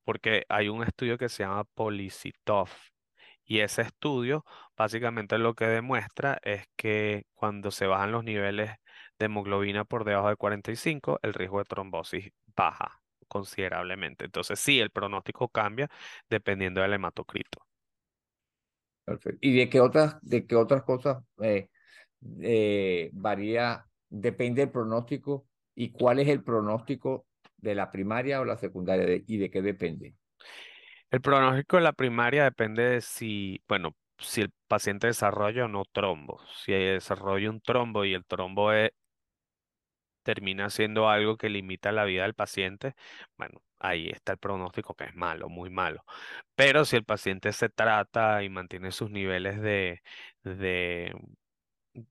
porque 0.04 0.44
hay 0.48 0.68
un 0.68 0.82
estudio 0.84 1.18
que 1.18 1.28
se 1.28 1.44
llama 1.44 1.64
Policitov. 1.64 2.70
Y 3.44 3.60
ese 3.60 3.82
estudio 3.82 4.44
básicamente 4.76 5.38
lo 5.38 5.54
que 5.54 5.66
demuestra 5.66 6.38
es 6.42 6.64
que 6.76 7.26
cuando 7.34 7.70
se 7.70 7.86
bajan 7.86 8.12
los 8.12 8.24
niveles 8.24 8.70
de 9.18 9.26
hemoglobina 9.26 9.84
por 9.84 10.04
debajo 10.04 10.28
de 10.28 10.36
45, 10.36 11.18
el 11.22 11.34
riesgo 11.34 11.58
de 11.58 11.64
trombosis 11.64 12.30
baja 12.56 13.00
considerablemente. 13.28 14.24
Entonces, 14.24 14.60
sí, 14.60 14.80
el 14.80 14.90
pronóstico 14.90 15.48
cambia 15.48 15.88
dependiendo 16.28 16.80
del 16.80 16.94
hematocrito. 16.94 17.66
Perfecto. 19.04 19.38
¿Y 19.42 19.56
de 19.56 19.68
qué 19.68 19.80
otras, 19.80 20.16
de 20.22 20.46
qué 20.46 20.56
otras 20.56 20.82
cosas 20.82 21.22
eh, 21.42 21.68
eh, 22.40 23.10
varía, 23.12 23.86
depende 24.08 24.62
del 24.62 24.70
pronóstico 24.70 25.46
y 25.74 25.90
cuál 25.90 26.20
es 26.20 26.28
el 26.28 26.42
pronóstico 26.42 27.26
de 27.58 27.74
la 27.74 27.90
primaria 27.90 28.40
o 28.40 28.44
la 28.44 28.56
secundaria 28.56 29.22
y 29.26 29.36
de 29.36 29.50
qué 29.50 29.60
depende? 29.60 30.14
El 31.14 31.20
pronóstico 31.22 31.76
de 31.76 31.82
la 31.82 31.92
primaria 31.92 32.44
depende 32.44 32.82
de 32.84 33.00
si, 33.00 33.62
bueno, 33.68 33.94
si 34.18 34.42
el 34.42 34.52
paciente 34.68 35.06
desarrolla 35.06 35.64
o 35.66 35.68
no 35.68 35.84
trombo. 35.84 36.40
Si 36.64 36.72
desarrolla 36.72 37.50
un 37.50 37.60
trombo 37.60 38.04
y 38.04 38.14
el 38.14 38.24
trombo 38.26 38.72
es- 38.72 38.90
termina 40.22 40.70
siendo 40.70 41.08
algo 41.08 41.36
que 41.36 41.48
limita 41.50 41.92
la 41.92 42.04
vida 42.04 42.22
del 42.22 42.34
paciente, 42.34 42.94
bueno, 43.36 43.62
ahí 43.78 44.08
está 44.08 44.32
el 44.32 44.38
pronóstico 44.38 44.94
que 44.94 45.04
es 45.04 45.14
malo, 45.14 45.48
muy 45.48 45.68
malo. 45.70 46.04
Pero 46.54 46.84
si 46.84 46.96
el 46.96 47.04
paciente 47.04 47.52
se 47.52 47.68
trata 47.70 48.42
y 48.42 48.48
mantiene 48.50 48.90
sus 48.92 49.10
niveles 49.10 49.60
de, 49.60 50.02
de, 50.44 51.14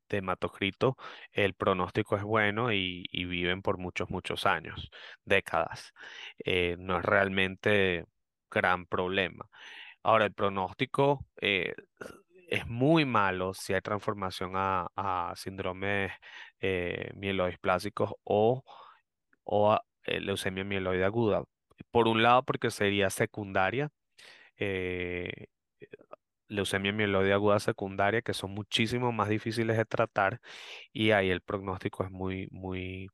de 0.09 0.17
hematocrito, 0.17 0.97
el 1.31 1.53
pronóstico 1.55 2.15
es 2.17 2.23
bueno 2.23 2.71
y, 2.73 3.05
y 3.11 3.25
viven 3.25 3.61
por 3.61 3.77
muchos, 3.77 4.09
muchos 4.09 4.45
años, 4.45 4.89
décadas. 5.25 5.93
Eh, 6.45 6.75
no 6.79 6.97
es 6.99 7.05
realmente 7.05 8.05
gran 8.53 8.85
problema. 8.85 9.49
Ahora, 10.03 10.25
el 10.25 10.33
pronóstico 10.33 11.25
eh, 11.41 11.73
es 12.53 12.67
muy 12.67 13.05
malo 13.05 13.53
si 13.53 13.73
hay 13.73 13.81
transformación 13.81 14.53
a, 14.55 15.33
síndromes 15.35 16.11
eh, 16.61 17.11
o 19.43 19.71
a 19.71 19.83
eh, 20.05 20.19
leucemia 20.19 20.63
mieloide 20.63 21.05
aguda. 21.05 21.43
Por 21.91 22.07
un 22.07 22.23
lado, 22.23 22.43
porque 22.43 22.71
sería 22.71 23.09
secundaria, 23.09 23.89
eh, 24.57 25.47
leucemia 26.47 26.93
mieloide 26.93 27.33
aguda 27.33 27.59
secundaria, 27.59 28.21
que 28.21 28.33
son 28.33 28.51
muchísimo 28.51 29.11
más 29.11 29.29
difíciles 29.29 29.77
de 29.77 29.85
tratar 29.85 30.39
y 30.93 31.11
ahí 31.11 31.29
el 31.31 31.41
pronóstico 31.41 32.03
es 32.03 32.11
muy, 32.11 32.47
muy 32.51 33.09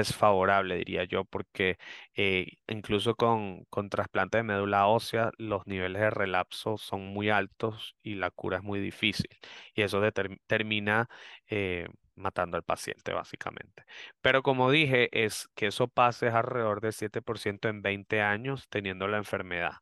desfavorable, 0.00 0.76
diría 0.76 1.04
yo, 1.04 1.24
porque 1.24 1.78
eh, 2.14 2.46
incluso 2.68 3.14
con, 3.16 3.64
con 3.70 3.88
trasplante 3.90 4.38
de 4.38 4.42
médula 4.44 4.86
ósea, 4.86 5.30
los 5.38 5.66
niveles 5.66 6.02
de 6.02 6.10
relapso 6.10 6.76
son 6.78 7.06
muy 7.06 7.30
altos 7.30 7.96
y 8.02 8.14
la 8.16 8.30
cura 8.30 8.58
es 8.58 8.62
muy 8.64 8.80
difícil. 8.80 9.28
Y 9.74 9.82
eso 9.82 10.00
termina 10.46 11.08
eh, 11.48 11.88
matando 12.16 12.56
al 12.56 12.62
paciente, 12.64 13.12
básicamente. 13.12 13.84
Pero 14.20 14.42
como 14.42 14.70
dije, 14.70 15.08
es 15.24 15.48
que 15.54 15.66
eso 15.68 15.88
pase 15.88 16.28
alrededor 16.28 16.80
del 16.80 16.92
7% 16.92 17.68
en 17.68 17.82
20 17.82 18.20
años 18.22 18.66
teniendo 18.68 19.08
la 19.08 19.18
enfermedad. 19.18 19.72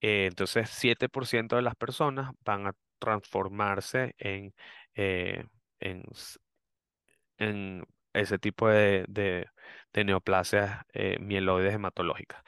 Eh, 0.00 0.26
entonces, 0.26 0.70
7% 0.70 1.56
de 1.56 1.62
las 1.62 1.76
personas 1.76 2.32
van 2.44 2.66
a 2.66 2.72
transformarse 2.98 4.14
en, 4.18 4.54
eh, 4.94 5.44
en 7.38 7.84
ese 8.12 8.38
tipo 8.38 8.68
de, 8.68 9.04
de, 9.08 9.46
de 9.92 10.04
neoplasias 10.04 10.82
eh, 10.92 11.18
mieloides 11.20 11.74
hematológicas. 11.74 12.42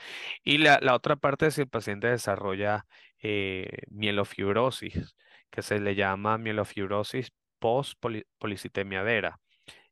Y 0.45 0.59
la, 0.59 0.79
la 0.83 0.95
otra 0.95 1.17
parte 1.17 1.47
es 1.47 1.55
si 1.55 1.63
el 1.63 1.69
paciente 1.69 2.09
desarrolla 2.09 2.87
eh, 3.23 3.69
mielofibrosis, 3.91 5.17
que 5.51 5.63
se 5.63 5.81
le 5.81 5.95
llama 5.95 6.39
mielofibrosis 6.39 7.33
post-policitemia. 7.59 9.39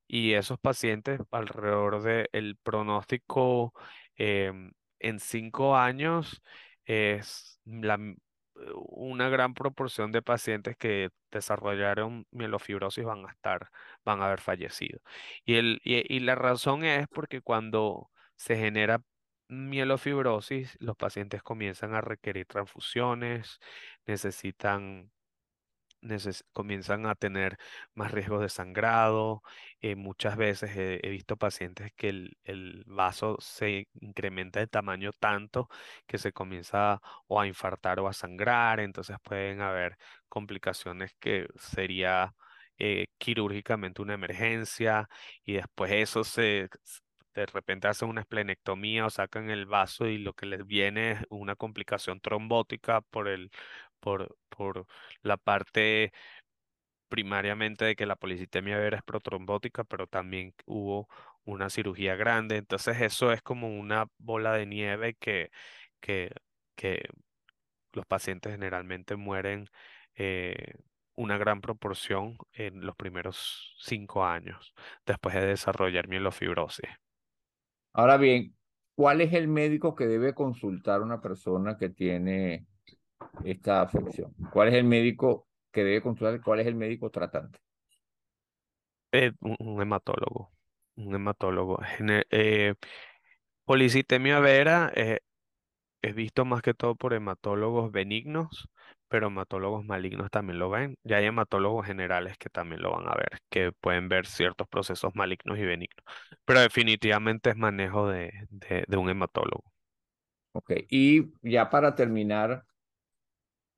Y 0.08 0.32
esos 0.34 0.58
pacientes, 0.58 1.20
alrededor 1.30 2.02
del 2.02 2.56
pronóstico 2.62 3.72
em, 4.16 4.72
en 4.98 5.20
cinco 5.20 5.76
años, 5.76 6.42
es 6.84 7.60
la, 7.64 7.98
una 8.86 9.28
gran 9.28 9.54
proporción 9.54 10.12
de 10.12 10.22
pacientes 10.22 10.76
que 10.76 11.10
desarrollaron 11.30 12.26
mielofibrosis 12.30 13.04
van 13.04 13.26
a 13.26 13.32
estar, 13.32 13.70
van 14.04 14.20
a 14.22 14.26
haber 14.26 14.40
fallecido. 14.40 15.00
Y, 15.44 15.54
el, 15.56 15.80
y, 15.84 16.14
y 16.14 16.20
la 16.20 16.34
razón 16.34 16.84
es 16.84 17.06
porque 17.08 17.40
cuando 17.42 18.10
se 18.36 18.56
genera 18.56 19.02
mielofibrosis, 19.48 20.76
los 20.80 20.96
pacientes 20.96 21.42
comienzan 21.42 21.94
a 21.94 22.00
requerir 22.00 22.46
transfusiones, 22.46 23.58
necesitan 24.06 25.10
neces- 25.19 25.19
comienzan 26.52 27.06
a 27.06 27.14
tener 27.14 27.56
más 27.94 28.12
riesgos 28.12 28.40
de 28.42 28.48
sangrado. 28.48 29.42
eh, 29.80 29.96
muchas 29.96 30.36
veces 30.36 30.70
he, 30.76 31.08
visto 31.10 31.36
pacientes 31.36 31.92
que 31.96 32.08
el, 32.08 32.36
el 32.44 32.84
vaso 32.86 33.36
se 33.40 33.88
incrementa 34.00 34.60
de 34.60 34.66
tamaño 34.66 35.12
tanto 35.12 35.68
que 36.06 36.18
se 36.18 36.32
comienza 36.32 37.00
o 37.26 37.40
a 37.40 37.46
infartar 37.46 38.00
o 38.00 38.08
a 38.08 38.12
sangrar. 38.12 38.80
Entonces 38.80 39.16
pueden 39.22 39.60
haber 39.60 39.96
complicaciones 40.28 41.14
que 41.20 41.48
sería 41.56 42.34
eh, 42.82 43.08
quirúrgicamente 43.18 44.00
una 44.02 44.14
emergencia 44.14 45.08
y 45.44 45.54
después 45.54 45.92
eso 45.92 46.24
se... 46.24 46.68
De 47.34 47.46
repente 47.46 47.88
hacen 47.88 48.08
una 48.08 48.22
esplenectomía 48.22 49.06
o 49.06 49.10
sacan 49.10 49.50
el 49.50 49.66
vaso 49.66 50.06
y 50.06 50.18
lo 50.18 50.32
que 50.34 50.46
les 50.46 50.66
viene 50.66 51.12
es 51.12 51.20
una 51.30 51.54
complicación 51.56 52.20
trombótica 52.20 53.02
por 53.02 53.28
el, 53.28 53.50
por, 54.00 54.36
por 54.48 54.86
la 55.22 55.36
parte 55.36 56.12
primariamente 57.08 57.84
de 57.84 57.96
que 57.96 58.06
la 58.06 58.16
policitemia 58.16 58.78
vera 58.78 58.98
es 58.98 59.02
protrombótica, 59.02 59.84
pero 59.84 60.06
también 60.06 60.54
hubo 60.66 61.08
una 61.44 61.68
cirugía 61.70 62.16
grande. 62.16 62.56
Entonces 62.56 63.00
eso 63.00 63.32
es 63.32 63.42
como 63.42 63.68
una 63.78 64.06
bola 64.18 64.54
de 64.54 64.66
nieve 64.66 65.14
que, 65.14 65.50
que, 66.00 66.30
que 66.76 67.02
los 67.92 68.06
pacientes 68.06 68.52
generalmente 68.52 69.16
mueren 69.16 69.66
eh, 70.14 70.74
una 71.16 71.36
gran 71.36 71.60
proporción 71.60 72.38
en 72.52 72.86
los 72.86 72.96
primeros 72.96 73.74
cinco 73.78 74.24
años 74.24 74.74
después 75.04 75.34
de 75.34 75.46
desarrollar 75.46 76.08
mielofibrosis. 76.08 76.88
Ahora 77.92 78.16
bien, 78.16 78.56
¿cuál 78.94 79.20
es 79.20 79.32
el 79.32 79.48
médico 79.48 79.94
que 79.94 80.06
debe 80.06 80.32
consultar 80.34 81.02
una 81.02 81.20
persona 81.20 81.76
que 81.76 81.90
tiene 81.90 82.66
esta 83.44 83.82
afección? 83.82 84.34
¿Cuál 84.52 84.68
es 84.68 84.74
el 84.74 84.84
médico 84.84 85.46
que 85.72 85.84
debe 85.84 86.02
consultar? 86.02 86.40
¿Cuál 86.42 86.60
es 86.60 86.66
el 86.66 86.74
médico 86.74 87.10
tratante? 87.10 87.58
Eh, 89.12 89.32
un, 89.40 89.80
hematólogo. 89.82 90.52
Un 90.96 91.14
hematólogo. 91.14 91.80
Eh, 92.30 92.74
policitemia 93.64 94.40
vera 94.40 94.92
eh, 94.94 95.20
es 96.02 96.14
visto 96.14 96.44
más 96.44 96.62
que 96.62 96.74
todo 96.74 96.94
por 96.94 97.14
hematólogos 97.14 97.92
benignos, 97.92 98.68
pero 99.08 99.26
hematólogos 99.26 99.84
malignos 99.84 100.30
también 100.30 100.58
lo 100.58 100.70
ven. 100.70 100.96
Ya 101.04 101.18
hay 101.18 101.26
hematólogos 101.26 101.86
generales 101.86 102.38
que 102.38 102.48
también 102.48 102.82
lo 102.82 102.92
van 102.92 103.08
a 103.08 103.14
ver, 103.14 103.40
que 103.50 103.72
pueden 103.72 104.08
ver 104.08 104.26
ciertos 104.26 104.68
procesos 104.68 105.14
malignos 105.14 105.58
y 105.58 105.62
benignos. 105.62 106.04
Pero 106.44 106.60
definitivamente 106.60 107.50
es 107.50 107.56
manejo 107.56 108.08
de, 108.08 108.32
de, 108.50 108.96
un 108.96 109.10
hematólogo. 109.10 109.64
Ok, 110.52 110.72
y 110.88 111.32
ya 111.42 111.70
para 111.70 111.94
terminar 111.94 112.64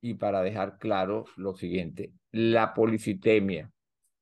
y 0.03 0.15
para 0.15 0.41
dejar 0.41 0.77
claro 0.79 1.23
lo 1.37 1.55
siguiente, 1.55 2.11
¿la 2.31 2.73
policitemia 2.73 3.71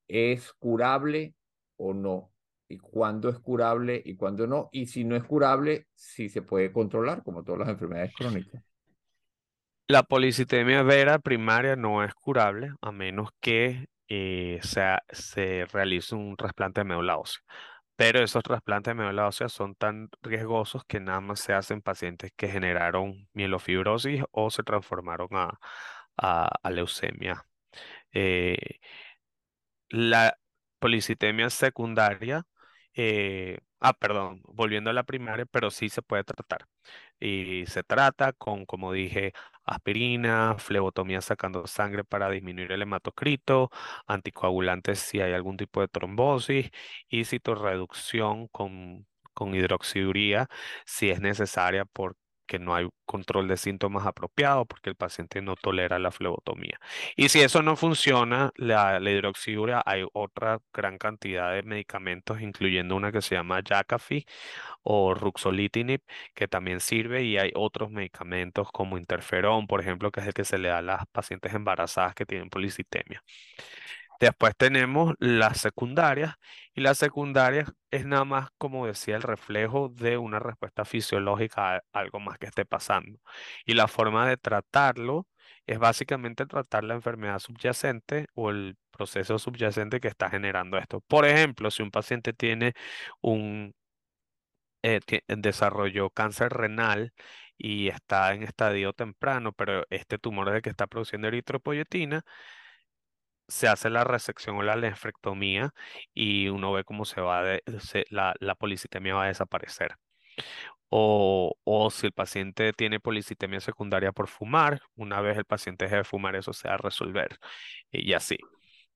es 0.07 0.53
curable 0.53 1.33
o 1.75 1.95
no? 1.95 2.31
¿Y 2.69 2.77
cuándo 2.77 3.29
es 3.29 3.39
curable 3.39 3.99
y 4.05 4.15
cuándo 4.15 4.45
no? 4.45 4.69
Y 4.71 4.85
si 4.85 5.03
no 5.03 5.15
es 5.15 5.23
curable, 5.23 5.87
si 5.95 6.29
se 6.29 6.43
puede 6.43 6.71
controlar, 6.71 7.23
como 7.23 7.43
todas 7.43 7.61
las 7.61 7.69
enfermedades 7.69 8.13
crónicas. 8.15 8.63
La 9.87 10.03
policitemia 10.03 10.83
vera 10.83 11.17
primaria 11.17 11.75
no 11.75 12.03
es 12.03 12.13
curable 12.13 12.73
a 12.79 12.91
menos 12.91 13.29
que 13.39 13.87
eh, 14.07 14.59
se 14.61 15.65
realice 15.73 16.13
un 16.13 16.35
trasplante 16.37 16.81
de 16.81 16.85
médula 16.85 17.17
ósea. 17.17 17.41
Pero 18.01 18.19
esos 18.23 18.41
trasplantes 18.43 18.91
de 18.91 18.95
médula 18.95 19.27
ósea 19.27 19.47
son 19.47 19.75
tan 19.75 20.09
riesgosos 20.23 20.83
que 20.85 20.99
nada 20.99 21.21
más 21.21 21.39
se 21.39 21.53
hacen 21.53 21.83
pacientes 21.83 22.31
que 22.35 22.47
generaron 22.47 23.29
mielofibrosis 23.33 24.23
o 24.31 24.49
se 24.49 24.63
transformaron 24.63 25.29
a, 25.33 25.59
a, 26.17 26.69
leucemia. 26.71 27.45
Eh, 28.13 28.79
la 29.89 30.37
policitemia 30.79 31.49
secundaria, 31.49 32.45
eh, 32.95 33.59
ah, 33.79 33.93
perdón, 33.93 34.41
volviendo 34.45 34.89
a 34.89 34.93
la 34.93 35.03
primaria, 35.03 35.45
pero 35.45 35.69
sí 35.71 35.89
se 35.89 36.01
puede 36.01 36.23
tratar. 36.23 36.67
Y 37.19 37.65
se 37.67 37.83
trata 37.83 38.33
con, 38.33 38.65
como 38.65 38.93
dije, 38.93 39.33
aspirina, 39.73 40.55
flebotomía 40.57 41.21
sacando 41.21 41.67
sangre 41.67 42.03
para 42.03 42.29
disminuir 42.29 42.71
el 42.71 42.81
hematocrito, 42.83 43.69
anticoagulantes 44.07 44.99
si 44.99 45.21
hay 45.21 45.33
algún 45.33 45.57
tipo 45.57 45.81
de 45.81 45.87
trombosis 45.87 46.69
y 47.09 47.25
citorreducción 47.25 48.47
con, 48.49 49.07
con 49.33 49.53
si 50.85 51.09
es 51.09 51.21
necesaria 51.21 51.85
por 51.85 52.17
que 52.51 52.59
no 52.59 52.75
hay 52.75 52.89
control 53.05 53.47
de 53.47 53.55
síntomas 53.55 54.05
apropiado 54.05 54.65
porque 54.65 54.89
el 54.89 54.97
paciente 54.97 55.41
no 55.41 55.55
tolera 55.55 55.99
la 55.99 56.11
flebotomía. 56.11 56.79
Y 57.15 57.29
si 57.29 57.39
eso 57.39 57.61
no 57.61 57.77
funciona, 57.77 58.51
la, 58.57 58.99
hidroxidura, 58.99 59.81
hay 59.85 60.03
otra 60.11 60.59
gran 60.73 60.97
cantidad 60.97 61.53
de 61.53 61.63
medicamentos, 61.63 62.41
incluyendo 62.41 62.97
una 62.97 63.13
que 63.13 63.21
se 63.21 63.35
llama 63.35 63.61
Jakafi 63.65 64.25
o 64.83 65.13
Ruxolitinib, 65.13 66.01
que 66.33 66.49
también 66.49 66.81
sirve, 66.81 67.23
y 67.23 67.37
hay 67.37 67.51
otros 67.55 67.89
medicamentos 67.89 68.69
como 68.73 68.97
interferón, 68.97 69.65
por 69.65 69.79
ejemplo, 69.79 70.11
que 70.11 70.19
es 70.19 70.27
el 70.27 70.33
que 70.33 70.43
se 70.43 70.57
le 70.57 70.69
da 70.69 70.79
a 70.79 70.81
las 70.81 71.05
pacientes 71.07 71.53
embarazadas 71.53 72.15
que 72.15 72.25
tienen 72.25 72.49
policitemia. 72.49 73.23
Después 74.19 74.55
tenemos 74.57 75.15
las 75.19 75.59
secundarias 75.61 76.35
y 76.73 76.81
las 76.81 76.97
secundarias 76.97 77.71
es 77.91 78.05
nada 78.05 78.25
más, 78.25 78.49
como 78.57 78.87
decía, 78.87 79.15
el 79.15 79.21
reflejo 79.23 79.89
de 79.89 80.17
una 80.17 80.39
respuesta 80.39 80.85
fisiológica 80.85 81.77
a 81.77 81.81
algo 81.93 82.19
más 82.19 82.37
que 82.37 82.47
esté 82.47 82.65
pasando. 82.65 83.19
Y 83.65 83.73
la 83.73 83.87
forma 83.87 84.27
de 84.27 84.37
tratarlo 84.37 85.27
es 85.65 85.79
básicamente 85.79 86.45
tratar 86.45 86.83
la 86.83 86.95
enfermedad 86.95 87.39
subyacente 87.39 88.27
o 88.33 88.49
el 88.51 88.77
proceso 88.91 89.39
subyacente 89.39 89.99
que 89.99 90.07
está 90.07 90.29
generando 90.29 90.77
esto. 90.77 91.01
Por 91.01 91.25
ejemplo, 91.25 91.71
si 91.71 91.83
un 91.83 91.91
paciente 91.91 92.33
tiene 92.33 92.73
un 93.21 93.73
eh, 94.83 94.99
desarrollo 95.27 96.09
cáncer 96.09 96.51
renal 96.53 97.13
y 97.57 97.89
está 97.89 98.33
en 98.33 98.43
estadio 98.43 98.93
temprano, 98.93 99.53
pero 99.53 99.85
este 99.89 100.17
tumor 100.17 100.49
es 100.49 100.55
el 100.55 100.61
que 100.63 100.69
está 100.71 100.87
produciendo 100.87 101.27
eritropoyetina, 101.27 102.23
se 103.51 103.67
hace 103.67 103.89
la 103.89 104.03
resección 104.03 104.57
o 104.57 104.63
la 104.63 104.75
nefrectomía 104.75 105.73
y 106.13 106.47
uno 106.49 106.71
ve 106.73 106.83
cómo 106.85 107.05
se 107.05 107.21
va 107.21 107.43
la, 108.09 108.33
la 108.39 108.55
policitemia 108.55 109.15
va 109.15 109.25
a 109.25 109.27
desaparecer. 109.27 109.95
O, 110.89 111.55
o, 111.63 111.89
si 111.91 112.07
el 112.07 112.13
paciente 112.13 112.73
tiene 112.73 112.99
policitemia 112.99 113.61
secundaria 113.61 114.11
por 114.11 114.27
fumar, 114.27 114.81
una 114.95 115.21
vez 115.21 115.37
el 115.37 115.45
paciente 115.45 115.85
deje 115.85 115.97
de 115.97 116.03
fumar, 116.03 116.35
eso 116.35 116.51
se 116.53 116.67
va 116.67 116.75
a 116.75 116.77
resolver 116.77 117.37
y 117.91 118.13
así. 118.13 118.37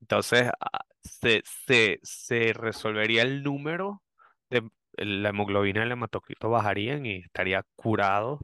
Entonces, 0.01 0.49
ah, 0.59 0.81
se, 1.01 1.41
se, 1.45 1.99
se 2.03 2.53
resolvería 2.53 3.23
el 3.23 3.43
número 3.43 4.03
de 4.49 4.63
la 4.97 5.29
hemoglobina 5.29 5.81
y 5.81 5.83
el 5.83 5.91
hematocrito 5.93 6.49
bajarían 6.49 7.05
y 7.05 7.17
estaría 7.19 7.63
curado, 7.75 8.39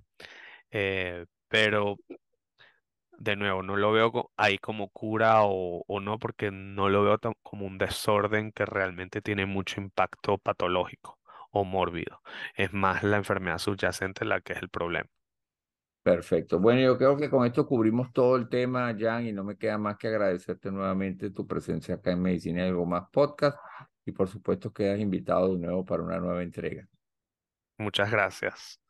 eh, 0.72 1.26
pero 1.50 1.98
de 3.22 3.36
nuevo, 3.36 3.62
no 3.62 3.78
lo 3.78 3.92
veo 3.92 4.32
ahí 4.36 4.58
como 4.58 4.90
cura 4.90 5.42
o, 5.44 5.84
no, 6.02 6.18
porque 6.18 6.50
no 6.50 6.90
lo 6.90 7.04
veo 7.04 7.20
como 7.44 7.68
un 7.68 7.78
desorden 7.78 8.52
que 8.52 8.66
realmente 8.66 9.22
tiene 9.22 9.46
mucho 9.46 9.80
impacto 9.80 10.40
patológico 10.40 11.20
o 11.52 11.64
mórbido. 11.64 12.22
Es 12.56 12.74
más 12.74 13.04
la 13.04 13.18
enfermedad 13.18 13.60
subyacente 13.60 14.26
la 14.26 14.42
que 14.42 14.54
es 14.54 14.62
el 14.62 14.70
problema. 14.70 15.08
Perfecto. 16.02 16.60
Bueno, 16.60 16.82
yo 16.82 16.98
creo 16.98 17.16
que 17.16 17.30
con 17.30 17.46
esto 17.46 17.68
cubrimos 17.68 18.12
todo 18.12 18.36
el 18.36 18.50
tema, 18.50 18.96
Jan, 18.98 19.28
y 19.28 19.32
no 19.32 19.44
me 19.44 19.56
queda 19.56 19.78
más 19.78 19.98
que 19.98 20.08
agradecerte 20.08 20.72
nuevamente 20.72 21.30
tu 21.30 21.46
presencia 21.46 21.96
acá 21.96 22.14
en 22.14 22.24
Medicina 22.24 22.66
y 22.66 22.70
algo 22.70 22.88
más 22.88 23.08
podcast. 23.12 23.60
Y 24.04 24.12
por 24.14 24.28
supuesto 24.28 24.74
quedas 24.74 25.00
invitado 25.00 25.54
de 25.54 25.60
nuevo 25.60 25.86
para 25.86 26.02
una 26.02 26.20
nueva 26.20 26.42
entrega. 26.42 26.88
Muchas 27.78 28.10
gracias. 28.10 28.82